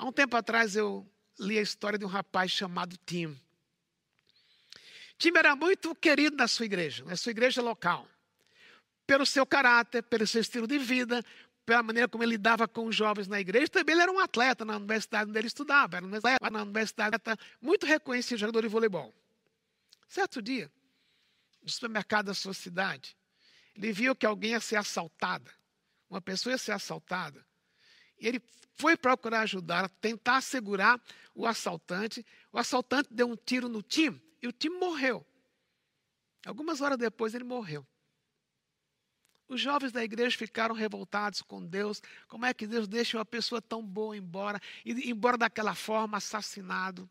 [0.00, 1.06] Há um tempo atrás eu
[1.38, 3.38] li a história de um rapaz chamado Tim.
[5.18, 8.08] Tim era muito querido na sua igreja, na sua igreja local
[9.06, 11.22] pelo seu caráter, pelo seu estilo de vida,
[11.66, 13.68] pela maneira como ele lidava com os jovens na igreja.
[13.68, 15.98] Também ele era um atleta na universidade onde ele estudava.
[15.98, 17.16] Era na universidade
[17.60, 19.14] muito reconhecido jogador de voleibol.
[20.08, 20.72] Certo dia,
[21.62, 23.14] no supermercado da sua cidade,
[23.76, 25.50] ele viu que alguém ia ser assaltada.
[26.08, 27.44] Uma pessoa ia ser assaltada.
[28.20, 28.42] E ele
[28.74, 31.00] foi procurar ajudar, tentar segurar
[31.34, 32.24] o assaltante.
[32.52, 35.26] O assaltante deu um tiro no time e o time morreu.
[36.44, 37.86] Algumas horas depois ele morreu.
[39.48, 42.00] Os jovens da igreja ficaram revoltados com Deus.
[42.28, 47.10] Como é que Deus deixa uma pessoa tão boa embora, e embora daquela forma, assassinado?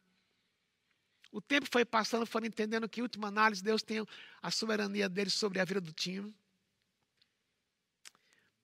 [1.32, 4.06] O tempo foi passando, foram entendendo que, em última análise, Deus tem
[4.41, 6.34] a soberania dele sobre a vida do time.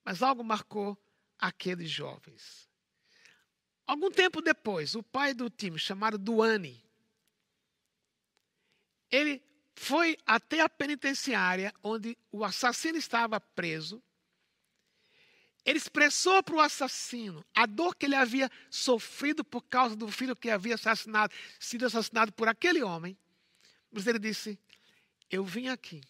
[0.03, 0.97] Mas algo marcou
[1.39, 2.69] aqueles jovens.
[3.85, 6.83] Algum tempo depois, o pai do time, chamado Duane,
[9.11, 9.43] ele
[9.75, 14.01] foi até a penitenciária onde o assassino estava preso.
[15.63, 20.35] Ele expressou para o assassino a dor que ele havia sofrido por causa do filho
[20.35, 23.17] que havia assassinado, sido assassinado por aquele homem.
[23.91, 24.59] Mas ele disse:
[25.29, 26.01] Eu vim aqui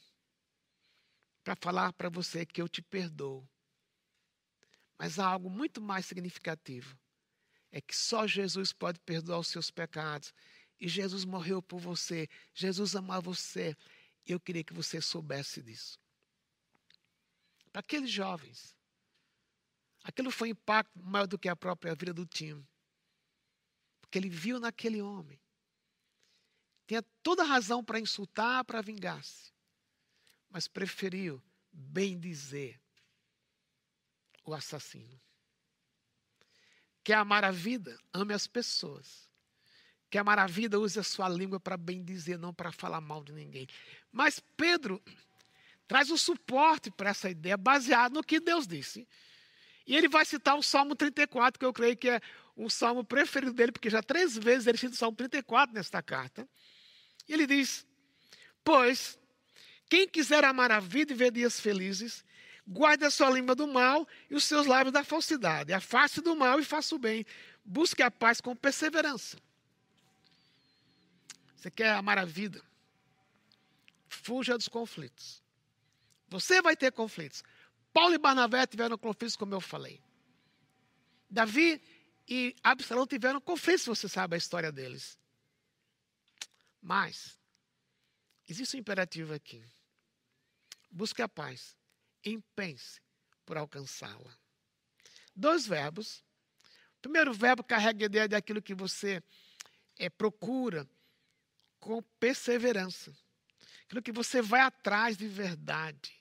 [1.44, 3.48] para falar para você que eu te perdoo.
[4.98, 6.98] Mas há algo muito mais significativo.
[7.72, 10.34] É que só Jesus pode perdoar os seus pecados.
[10.80, 12.30] E Jesus morreu por você.
[12.54, 13.76] Jesus ama você.
[14.26, 16.00] Eu queria que você soubesse disso.
[17.72, 18.76] Para aqueles jovens,
[20.04, 22.66] aquilo foi um impacto maior do que a própria vida do time.
[24.00, 25.40] Porque ele viu naquele homem.
[26.88, 29.52] Tinha toda razão para insultar, para vingar-se.
[30.50, 32.80] Mas preferiu bem dizer
[34.46, 35.20] o assassino.
[37.04, 38.00] Quer amar a vida?
[38.14, 39.30] Ame as pessoas.
[40.10, 40.80] Quer amar a vida?
[40.80, 43.68] Use a sua língua para bem dizer, não para falar mal de ninguém.
[44.12, 45.02] Mas Pedro
[45.88, 49.08] traz o suporte para essa ideia, baseado no que Deus disse.
[49.86, 52.22] E ele vai citar o Salmo 34, que eu creio que é
[52.56, 56.48] o salmo preferido dele, porque já três vezes ele cita o Salmo 34 nesta carta.
[57.28, 57.86] E ele diz:
[58.64, 59.20] Pois,
[59.90, 62.24] quem quiser amar a vida e ver dias felizes,
[62.68, 65.74] guarde a sua língua do mal e os seus lábios da falsidade.
[65.74, 67.26] Afaste do mal e faça o bem.
[67.64, 69.38] Busque a paz com perseverança.
[71.56, 72.64] Você quer amar a vida?
[74.08, 75.44] Fuja dos conflitos.
[76.28, 77.44] Você vai ter conflitos.
[77.94, 80.02] Paulo e Barnabé tiveram conflitos, como eu falei.
[81.30, 81.82] Davi
[82.28, 85.18] e Absalão tiveram conflitos, você sabe a história deles.
[86.82, 87.40] Mas,
[88.48, 89.64] existe um imperativo aqui.
[90.92, 91.76] Busque a paz.
[92.26, 93.00] Empenhe-se
[93.46, 94.36] por alcançá-la.
[95.36, 96.24] Dois verbos.
[96.98, 99.22] O primeiro verbo carrega a ideia daquilo que você
[99.98, 100.90] é, procura
[101.80, 103.16] com perseverança.
[103.86, 106.14] Aquilo que você vai atrás de verdade.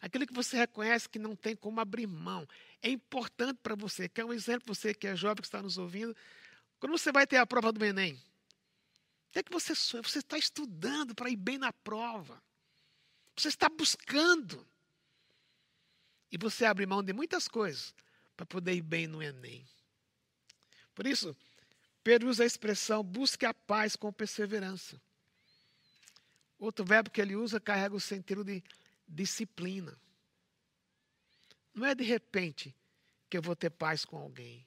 [0.00, 2.46] Aquilo que você reconhece que não tem como abrir mão.
[2.80, 4.08] É importante para você.
[4.08, 6.14] Quer um exemplo, você que é jovem, que está nos ouvindo.
[6.78, 10.02] Quando você vai ter a prova do Enem, o que é que você sonha?
[10.02, 12.40] Você está estudando para ir bem na prova.
[13.34, 14.64] Você está buscando.
[16.34, 17.94] E você abre mão de muitas coisas
[18.36, 19.64] para poder ir bem no Enem.
[20.92, 21.36] Por isso,
[22.02, 25.00] Pedro usa a expressão busque a paz com perseverança.
[26.58, 28.64] Outro verbo que ele usa carrega o sentido de
[29.06, 29.96] disciplina.
[31.72, 32.74] Não é de repente
[33.30, 34.66] que eu vou ter paz com alguém.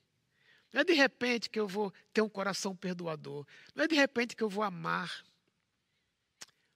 [0.71, 3.45] Não é de repente que eu vou ter um coração perdoador.
[3.75, 5.21] Não é de repente que eu vou amar.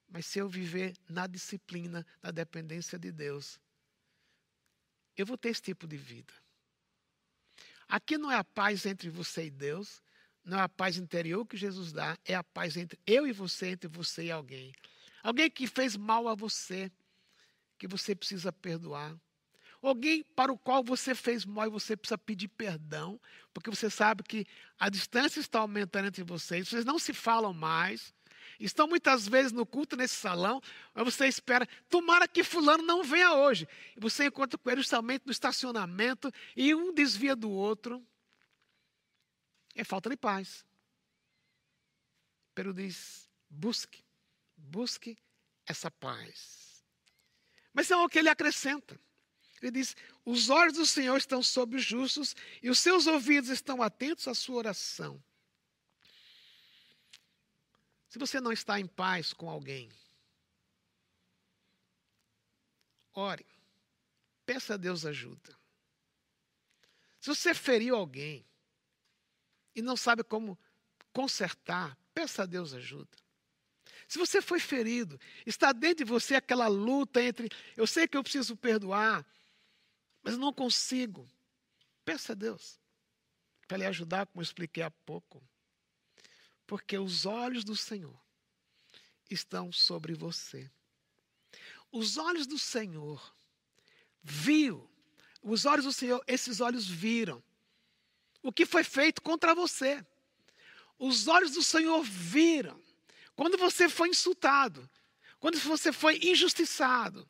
[0.10, 3.58] Mas se eu viver na disciplina, na dependência de Deus,
[5.22, 6.34] eu vou ter esse tipo de vida.
[7.88, 10.02] Aqui não é a paz entre você e Deus,
[10.44, 13.68] não é a paz interior que Jesus dá, é a paz entre eu e você,
[13.68, 14.74] entre você e alguém.
[15.22, 16.92] Alguém que fez mal a você,
[17.78, 19.16] que você precisa perdoar.
[19.82, 23.20] Alguém para o qual você fez mal e você precisa pedir perdão,
[23.54, 24.46] porque você sabe que
[24.80, 28.14] a distância está aumentando entre vocês, vocês não se falam mais.
[28.64, 30.62] Estão muitas vezes no culto nesse salão,
[30.94, 33.68] mas você espera, tomara que fulano não venha hoje.
[33.98, 38.06] E você encontra com ele justamente no estacionamento e um desvia do outro.
[39.74, 40.64] É falta de paz.
[42.54, 44.04] Pero diz: busque,
[44.56, 45.18] busque
[45.66, 46.84] essa paz.
[47.74, 49.00] Mas é o que ele acrescenta.
[49.60, 53.82] Ele diz: os olhos do Senhor estão sobre os justos e os seus ouvidos estão
[53.82, 55.24] atentos à sua oração.
[58.12, 59.90] Se você não está em paz com alguém,
[63.14, 63.46] ore,
[64.46, 65.58] peça a Deus ajuda.
[67.22, 68.46] Se você feriu alguém,
[69.74, 70.60] e não sabe como
[71.14, 73.18] consertar, peça a Deus ajuda.
[74.10, 77.48] Se você foi ferido, está dentro de você aquela luta entre
[77.78, 79.26] eu sei que eu preciso perdoar,
[80.22, 81.26] mas não consigo.
[82.04, 82.78] Peça a Deus
[83.70, 85.42] para lhe ajudar, como eu expliquei há pouco.
[86.72, 88.18] Porque os olhos do Senhor
[89.30, 90.72] estão sobre você.
[91.92, 93.22] Os olhos do Senhor
[94.24, 94.90] viu,
[95.44, 97.44] os olhos do Senhor, esses olhos viram
[98.42, 100.02] o que foi feito contra você.
[100.98, 102.82] Os olhos do Senhor viram
[103.36, 104.90] quando você foi insultado,
[105.42, 107.30] quando você foi injustiçado,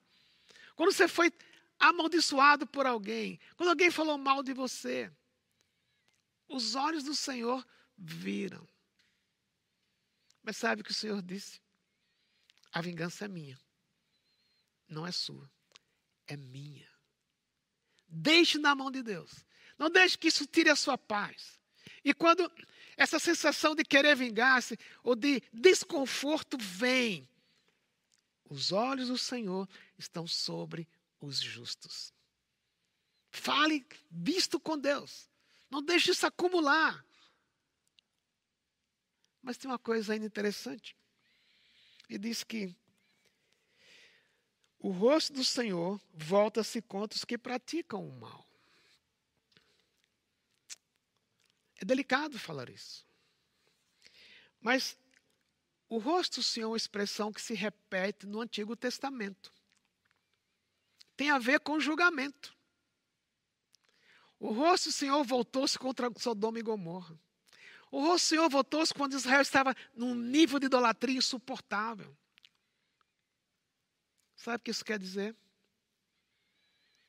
[0.76, 1.34] quando você foi
[1.80, 5.12] amaldiçoado por alguém, quando alguém falou mal de você.
[6.48, 7.66] Os olhos do Senhor
[7.98, 8.70] viram.
[10.44, 11.62] Mas sabe o que o Senhor disse?
[12.72, 13.60] A vingança é minha,
[14.88, 15.50] não é sua,
[16.26, 16.90] é minha.
[18.08, 19.46] Deixe na mão de Deus.
[19.78, 21.60] Não deixe que isso tire a sua paz.
[22.04, 22.52] E quando
[22.98, 27.28] essa sensação de querer vingar-se ou de desconforto vem,
[28.50, 29.68] os olhos do Senhor
[29.98, 30.88] estão sobre
[31.20, 32.14] os justos.
[33.32, 35.30] Fale visto com Deus.
[35.70, 37.06] Não deixe isso acumular.
[39.42, 40.96] Mas tem uma coisa ainda interessante.
[42.08, 42.76] Ele diz que
[44.78, 48.48] o rosto do Senhor volta-se contra os que praticam o mal.
[51.80, 53.06] É delicado falar isso.
[54.60, 54.98] Mas
[55.90, 59.54] o rosto do Senhor é uma expressão que se repete no Antigo Testamento.
[61.18, 62.56] Tem a ver com julgamento.
[64.40, 67.20] O rosto do Senhor voltou-se contra Sodoma e Gomorra.
[67.92, 72.18] O do Senhor voltou-se quando Israel estava num nível de idolatria insuportável.
[74.38, 75.36] Sabe o que isso quer dizer?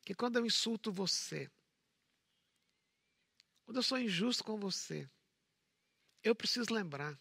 [0.04, 1.48] Que quando eu insulto você,
[3.64, 5.08] quando eu sou injusto com você,
[6.20, 7.16] eu preciso lembrar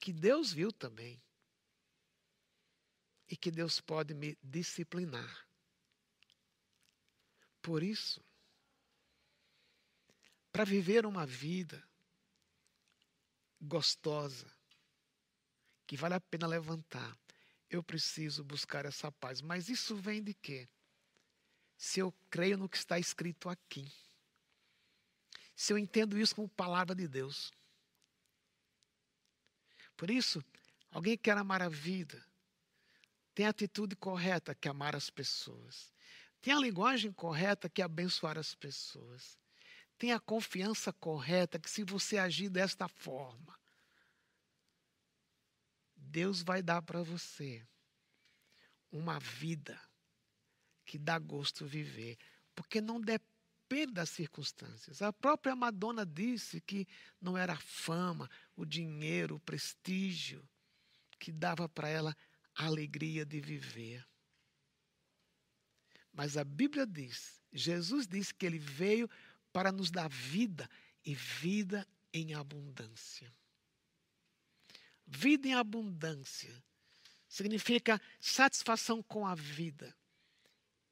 [0.00, 1.22] que Deus viu também
[3.28, 5.48] e que Deus pode me disciplinar.
[7.62, 8.22] Por isso,
[10.50, 11.82] para viver uma vida
[13.64, 14.46] gostosa,
[15.86, 17.16] que vale a pena levantar,
[17.68, 19.40] eu preciso buscar essa paz.
[19.40, 20.68] Mas isso vem de quê?
[21.76, 23.90] Se eu creio no que está escrito aqui.
[25.56, 27.52] Se eu entendo isso como palavra de Deus.
[29.96, 30.44] Por isso,
[30.90, 32.24] alguém que quer amar a vida,
[33.34, 35.92] tem a atitude correta que amar as pessoas.
[36.40, 39.38] Tem a linguagem correta que abençoar as pessoas.
[39.98, 43.58] Tem a confiança correta que se você agir desta forma,
[45.96, 47.66] Deus vai dar para você
[48.90, 49.80] uma vida
[50.84, 52.16] que dá gosto viver,
[52.54, 55.02] porque não depende das circunstâncias.
[55.02, 56.86] A própria Madonna disse que
[57.20, 60.48] não era a fama, o dinheiro, o prestígio
[61.18, 62.16] que dava para ela
[62.54, 64.06] a alegria de viver.
[66.12, 69.10] Mas a Bíblia diz, Jesus disse que ele veio
[69.54, 70.68] para nos dar vida
[71.06, 73.32] e vida em abundância.
[75.06, 76.60] Vida em abundância
[77.28, 79.94] significa satisfação com a vida,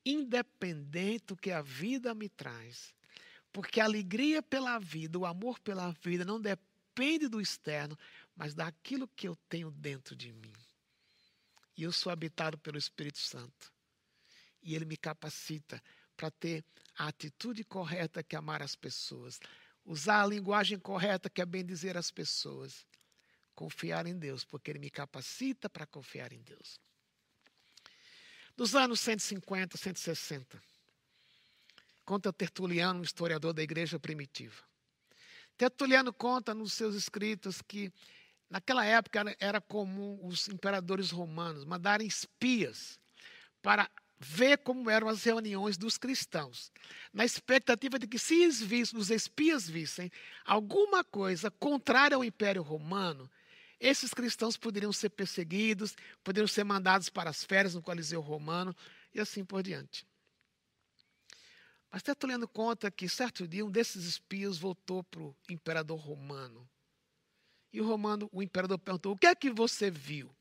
[0.06, 2.94] independente do que a vida me traz.
[3.52, 7.98] Porque a alegria pela vida, o amor pela vida não depende do externo,
[8.36, 10.52] mas daquilo que eu tenho dentro de mim.
[11.76, 13.72] E eu sou habitado pelo Espírito Santo.
[14.62, 15.82] E ele me capacita
[16.22, 16.64] para ter
[16.96, 19.40] a atitude correta que é amar as pessoas,
[19.84, 22.86] usar a linguagem correta que é bem dizer as pessoas,
[23.56, 26.80] confiar em Deus, porque Ele me capacita para confiar em Deus.
[28.56, 30.62] Dos anos 150, 160,
[32.04, 34.62] conta Tertuliano, um historiador da igreja primitiva.
[35.56, 37.92] Tertuliano conta nos seus escritos que
[38.48, 43.00] naquela época era comum os imperadores romanos mandarem espias
[43.60, 43.90] para
[44.24, 46.70] ver como eram as reuniões dos cristãos,
[47.12, 50.10] na expectativa de que, se os espias vissem
[50.44, 53.28] alguma coisa contrária ao Império Romano,
[53.80, 58.74] esses cristãos poderiam ser perseguidos, poderiam ser mandados para as férias no Coliseu Romano
[59.12, 60.06] e assim por diante.
[61.90, 66.66] Mas Tertuliano conta que, certo dia, um desses espias voltou para o imperador romano.
[67.72, 70.34] E o romano, o imperador perguntou: O que é que você viu?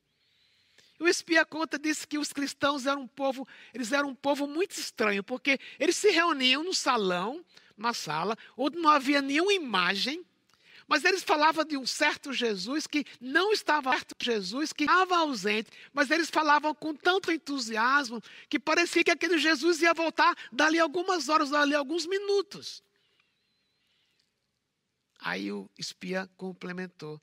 [1.02, 4.74] O espia conta disse que os cristãos eram um povo, eles eram um povo muito
[4.74, 7.44] estranho, porque eles se reuniam no salão,
[7.76, 10.24] uma sala, onde não havia nenhuma imagem,
[10.88, 15.72] mas eles falavam de um certo Jesus que não estava certo Jesus, que estava ausente,
[15.92, 21.30] mas eles falavam com tanto entusiasmo que parecia que aquele Jesus ia voltar dali algumas
[21.30, 22.84] horas, dali alguns minutos.
[25.20, 27.20] Aí o espia complementou.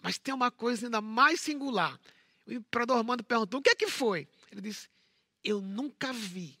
[0.00, 1.98] Mas tem uma coisa ainda mais singular.
[2.46, 4.28] O imperador Romano perguntou: o que é que foi?
[4.50, 4.88] Ele disse:
[5.42, 6.58] Eu nunca vi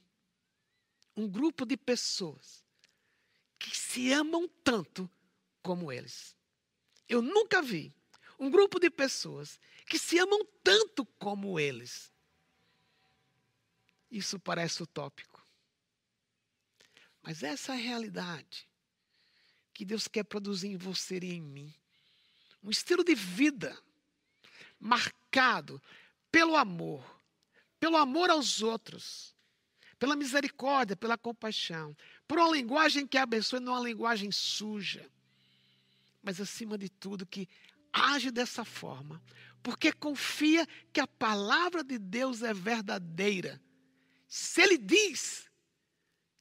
[1.16, 2.64] um grupo de pessoas
[3.58, 5.10] que se amam tanto
[5.62, 6.36] como eles.
[7.08, 7.94] Eu nunca vi
[8.38, 12.12] um grupo de pessoas que se amam tanto como eles.
[14.10, 15.44] Isso parece utópico.
[17.22, 18.68] Mas essa é a realidade
[19.72, 21.74] que Deus quer produzir em você e em mim.
[22.62, 23.76] Um estilo de vida
[24.78, 25.80] marcado
[26.30, 27.04] pelo amor,
[27.78, 29.34] pelo amor aos outros,
[29.98, 31.96] pela misericórdia, pela compaixão,
[32.26, 35.10] por uma linguagem que abençoe, não uma linguagem suja,
[36.22, 37.48] mas acima de tudo que
[37.92, 39.22] age dessa forma,
[39.62, 43.60] porque confia que a palavra de Deus é verdadeira.
[44.28, 45.50] Se Ele diz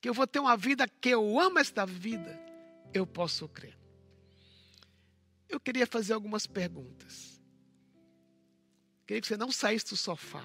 [0.02, 2.40] que eu vou ter uma vida que eu amo esta vida,
[2.94, 3.78] eu posso crer.
[5.48, 7.35] Eu queria fazer algumas perguntas.
[9.06, 10.44] Queria que você não saísse do sofá.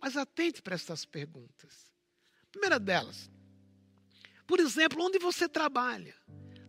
[0.00, 1.90] Mas atente para essas perguntas.
[2.50, 3.30] primeira delas,
[4.46, 6.14] por exemplo, onde você trabalha,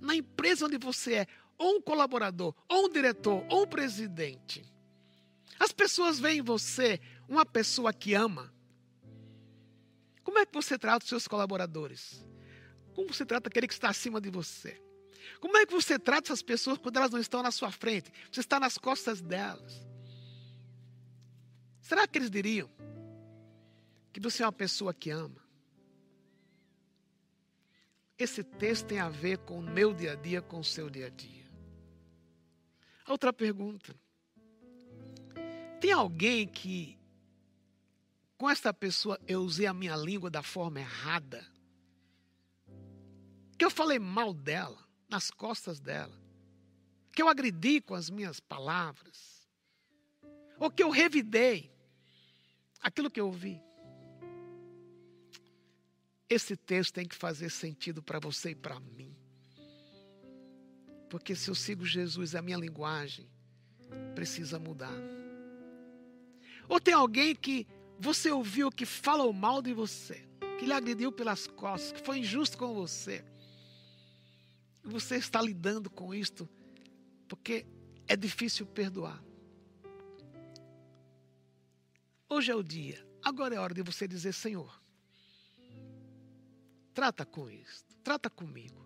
[0.01, 4.65] na empresa onde você é, ou um colaborador, ou um diretor, ou um presidente.
[5.59, 8.53] As pessoas veem em você uma pessoa que ama.
[10.23, 12.25] Como é que você trata os seus colaboradores?
[12.93, 14.81] Como você trata aquele que está acima de você?
[15.39, 18.11] Como é que você trata essas pessoas quando elas não estão na sua frente?
[18.31, 19.88] Você está nas costas delas.
[21.89, 22.69] Será que eles diriam
[24.13, 25.43] que você é uma pessoa que ama?
[28.15, 31.07] Esse texto tem a ver com o meu dia a dia, com o seu dia
[31.07, 31.49] a dia.
[33.07, 33.95] Outra pergunta.
[35.81, 36.95] Tem alguém que,
[38.37, 41.43] com esta pessoa, eu usei a minha língua da forma errada?
[43.57, 44.77] Que eu falei mal dela,
[45.09, 46.15] nas costas dela?
[47.11, 49.49] Que eu agredi com as minhas palavras?
[50.59, 51.78] Ou que eu revidei
[52.81, 53.61] aquilo que eu ouvi?
[56.29, 59.15] Esse texto tem que fazer sentido para você e para mim.
[61.09, 63.27] Porque se eu sigo Jesus, a minha linguagem
[64.13, 64.93] precisa mudar.
[66.67, 67.65] Ou tem alguém que
[67.99, 70.23] você ouviu que falou mal de você,
[70.59, 73.25] que lhe agrediu pelas costas, que foi injusto com você.
[74.85, 76.47] E você está lidando com isto
[77.27, 77.65] porque
[78.07, 79.23] é difícil perdoar.
[82.29, 83.03] Hoje é o dia.
[83.23, 84.79] Agora é hora de você dizer: Senhor,
[86.93, 88.85] trata com isto, trata comigo.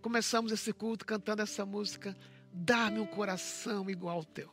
[0.00, 2.16] Começamos esse culto cantando essa música.
[2.50, 4.50] Dá-me um coração igual ao teu.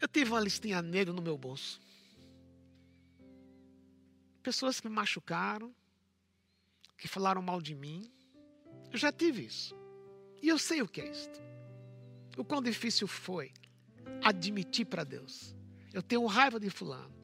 [0.00, 1.80] Eu tive uma listinha negra no meu bolso.
[4.42, 5.72] Pessoas que me machucaram,
[6.98, 8.10] que falaram mal de mim.
[8.90, 9.76] Eu já tive isso.
[10.42, 11.40] E eu sei o que é isto.
[12.36, 13.52] O quão difícil foi
[14.22, 15.54] admitir para Deus.
[15.92, 17.14] Eu tenho raiva de fulano.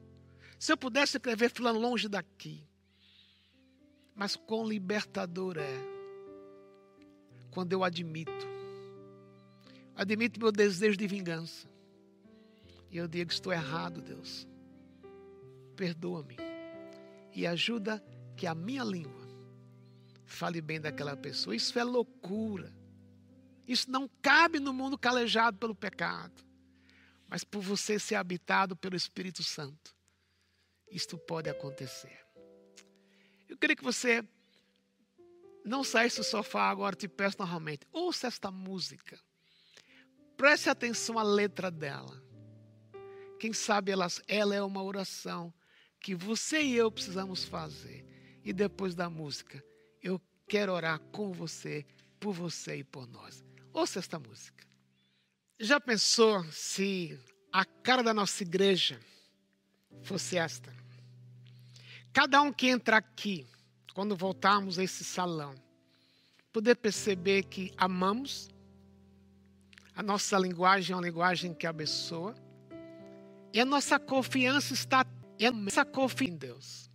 [0.57, 2.65] Se eu pudesse escrever fulano longe daqui.
[4.15, 5.93] Mas quão libertador é
[7.51, 8.47] quando eu admito.
[9.95, 11.67] Admito meu desejo de vingança.
[12.89, 14.47] E eu digo: estou errado, Deus.
[15.75, 16.37] Perdoa-me.
[17.33, 18.03] E ajuda
[18.35, 19.27] que a minha língua
[20.25, 21.55] fale bem daquela pessoa.
[21.55, 22.73] Isso é loucura.
[23.67, 26.43] Isso não cabe no mundo calejado pelo pecado.
[27.33, 29.95] Mas por você ser habitado pelo Espírito Santo,
[30.91, 32.23] isto pode acontecer.
[33.49, 34.23] Eu queria que você
[35.65, 37.87] não saísse do sofá agora, te peço novamente.
[37.91, 39.19] Ouça esta música.
[40.37, 42.23] Preste atenção à letra dela.
[43.39, 45.51] Quem sabe ela, ela é uma oração
[45.99, 48.05] que você e eu precisamos fazer.
[48.43, 49.65] E depois da música,
[50.03, 51.83] eu quero orar com você,
[52.19, 53.43] por você e por nós.
[53.73, 54.71] Ouça esta música.
[55.63, 57.17] Já pensou se
[57.49, 58.99] a cara da nossa igreja
[60.01, 60.75] fosse esta?
[62.11, 63.47] Cada um que entra aqui,
[63.93, 65.55] quando voltarmos a esse salão,
[66.51, 68.49] poder perceber que amamos,
[69.95, 72.35] a nossa linguagem é uma linguagem que abençoa,
[73.53, 75.05] e a nossa confiança está
[75.39, 75.45] e
[75.93, 76.91] confiança em Deus.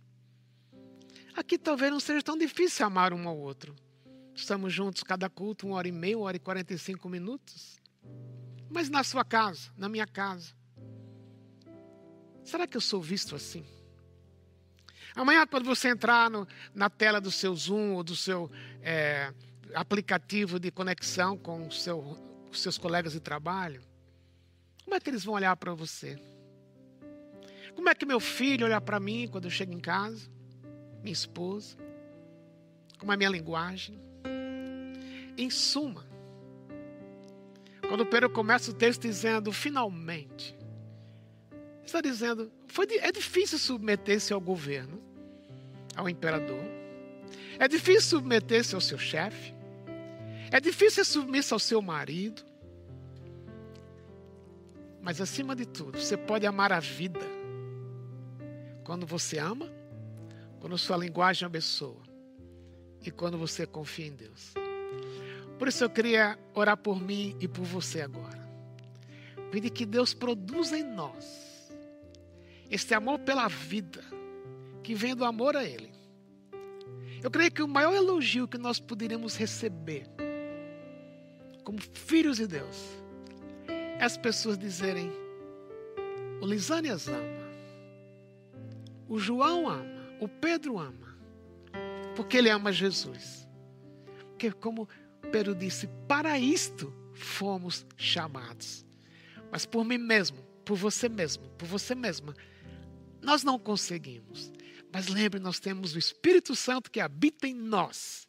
[1.35, 3.75] Aqui talvez não seja tão difícil amar um ao outro.
[4.35, 7.79] Estamos juntos cada culto, uma hora e meia, uma hora e quarenta e cinco minutos.
[8.69, 10.53] Mas na sua casa, na minha casa,
[12.43, 13.65] será que eu sou visto assim?
[15.15, 18.49] Amanhã, quando você entrar no, na tela do seu Zoom ou do seu
[18.81, 19.33] é,
[19.73, 22.01] aplicativo de conexão com, seu,
[22.47, 23.81] com seus colegas de trabalho,
[24.83, 26.19] como é que eles vão olhar para você?
[27.75, 30.29] Como é que meu filho olha para mim quando eu chego em casa?
[31.01, 31.77] Minha esposa?
[32.97, 33.99] Como é a minha linguagem?
[35.37, 36.05] Em suma,
[37.89, 40.55] quando Pedro começa o texto dizendo, finalmente,
[41.83, 45.01] está dizendo, foi, é difícil submeter-se ao governo,
[45.95, 46.63] ao imperador.
[47.57, 49.55] É difícil submeter-se ao seu chefe.
[50.51, 52.43] É difícil submeter-se ao seu marido.
[55.01, 57.25] Mas acima de tudo, você pode amar a vida
[58.83, 59.67] quando você ama,
[60.59, 62.03] quando sua linguagem abençoa
[63.03, 64.53] e quando você confia em Deus.
[65.59, 68.39] Por isso eu queria orar por mim e por você agora.
[69.51, 71.71] Pedir que Deus produza em nós
[72.71, 74.01] este amor pela vida
[74.81, 75.91] que vem do amor a Ele.
[77.21, 80.07] Eu creio que o maior elogio que nós poderíamos receber
[81.63, 82.77] como filhos de Deus
[83.67, 85.11] é as pessoas dizerem:
[86.41, 87.39] o Lisânias ama
[89.09, 91.17] o João ama, o Pedro ama,
[92.15, 93.49] porque ele ama Jesus.
[94.29, 94.87] Porque, como
[95.31, 98.85] Pedro disse, para isto fomos chamados.
[99.51, 102.35] Mas por mim mesmo, por você mesmo, por você mesma,
[103.21, 104.51] nós não conseguimos.
[104.91, 108.27] Mas lembre, nós temos o Espírito Santo que habita em nós,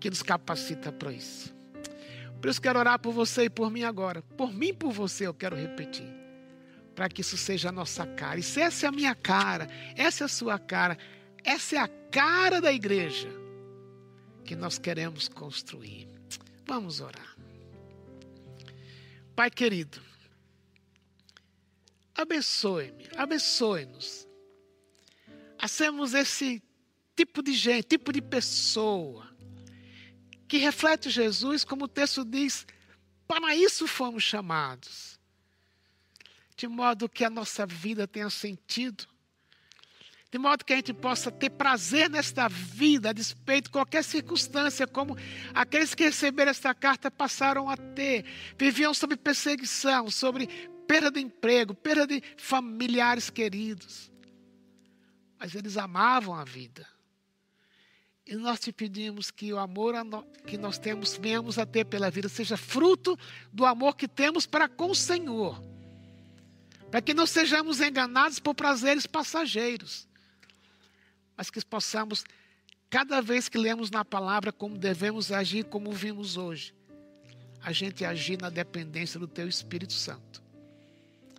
[0.00, 1.54] que nos capacita para isso.
[2.40, 4.22] Por isso quero orar por você e por mim agora.
[4.36, 6.22] Por mim e por você eu quero repetir
[6.94, 8.38] para que isso seja a nossa cara.
[8.38, 10.96] E se essa é a minha cara, essa é a sua cara,
[11.42, 13.28] essa é a cara da igreja,
[14.44, 16.08] que nós queremos construir.
[16.66, 17.36] Vamos orar.
[19.34, 20.00] Pai querido,
[22.14, 24.26] abençoe-me, abençoe-nos
[25.58, 26.62] a sermos esse
[27.16, 29.32] tipo de gente, tipo de pessoa
[30.48, 32.66] que reflete Jesus, como o texto diz,
[33.26, 35.18] para isso fomos chamados.
[36.54, 39.06] De modo que a nossa vida tenha sentido,
[40.32, 44.86] de modo que a gente possa ter prazer nesta vida, a despeito de qualquer circunstância,
[44.86, 45.14] como
[45.52, 48.24] aqueles que receberam esta carta passaram a ter.
[48.56, 50.46] Viviam sob perseguição, sobre
[50.88, 54.10] perda de emprego, perda de familiares queridos.
[55.38, 56.88] Mas eles amavam a vida.
[58.26, 59.92] E nós te pedimos que o amor
[60.46, 63.18] que nós temos, venhamos a ter pela vida, seja fruto
[63.52, 65.62] do amor que temos para com o Senhor.
[66.90, 70.10] Para que não sejamos enganados por prazeres passageiros
[71.42, 72.24] mas que possamos,
[72.88, 76.72] cada vez que lemos na palavra como devemos agir, como vimos hoje,
[77.60, 80.40] a gente agir na dependência do Teu Espírito Santo.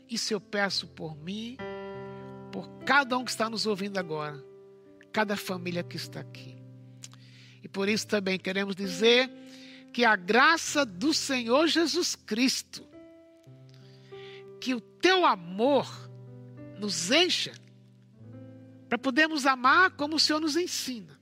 [0.10, 1.56] Isso eu peço por mim,
[2.52, 4.44] por cada um que está nos ouvindo agora,
[5.14, 6.58] cada família que está aqui.
[7.64, 9.32] E por isso também queremos dizer
[9.94, 12.86] que a graça do Senhor Jesus Cristo,
[14.60, 15.88] que o teu amor
[16.78, 17.63] nos encha
[18.94, 21.20] para podermos amar como o Senhor nos ensina.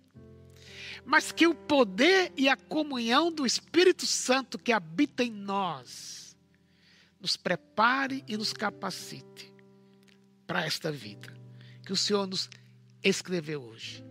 [1.05, 6.35] Mas que o poder e a comunhão do Espírito Santo que habita em nós
[7.17, 9.53] nos prepare e nos capacite
[10.45, 11.33] para esta vida
[11.85, 12.49] que o Senhor nos
[13.01, 14.03] escreveu hoje.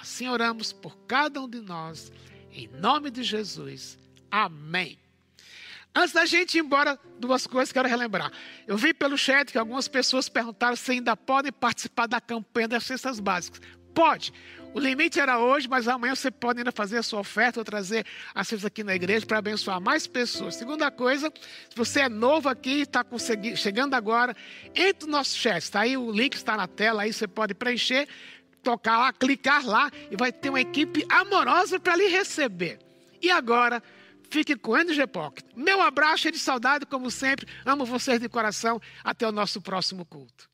[0.00, 2.12] Assim oramos por cada um de nós,
[2.52, 3.98] em nome de Jesus.
[4.30, 5.03] Amém.
[5.94, 8.32] Antes da gente ir embora, duas coisas que quero relembrar.
[8.66, 12.84] Eu vi pelo chat que algumas pessoas perguntaram se ainda podem participar da campanha das
[12.84, 13.60] cestas básicas.
[13.94, 14.32] Pode.
[14.74, 18.04] O limite era hoje, mas amanhã você pode ainda fazer a sua oferta ou trazer
[18.34, 20.56] as cestas aqui na igreja para abençoar mais pessoas.
[20.56, 21.32] Segunda coisa,
[21.70, 23.06] se você é novo aqui, está
[23.54, 24.34] chegando agora,
[24.74, 25.62] entre no nosso chat.
[25.62, 28.08] Está aí, o link está na tela, aí você pode preencher,
[28.64, 32.80] tocar lá, clicar lá e vai ter uma equipe amorosa para lhe receber.
[33.22, 33.80] E agora,
[34.30, 35.44] Fique com NG Pocket.
[35.56, 37.46] Meu abraço é de saudade, como sempre.
[37.64, 38.80] Amo vocês de coração.
[39.02, 40.53] Até o nosso próximo culto.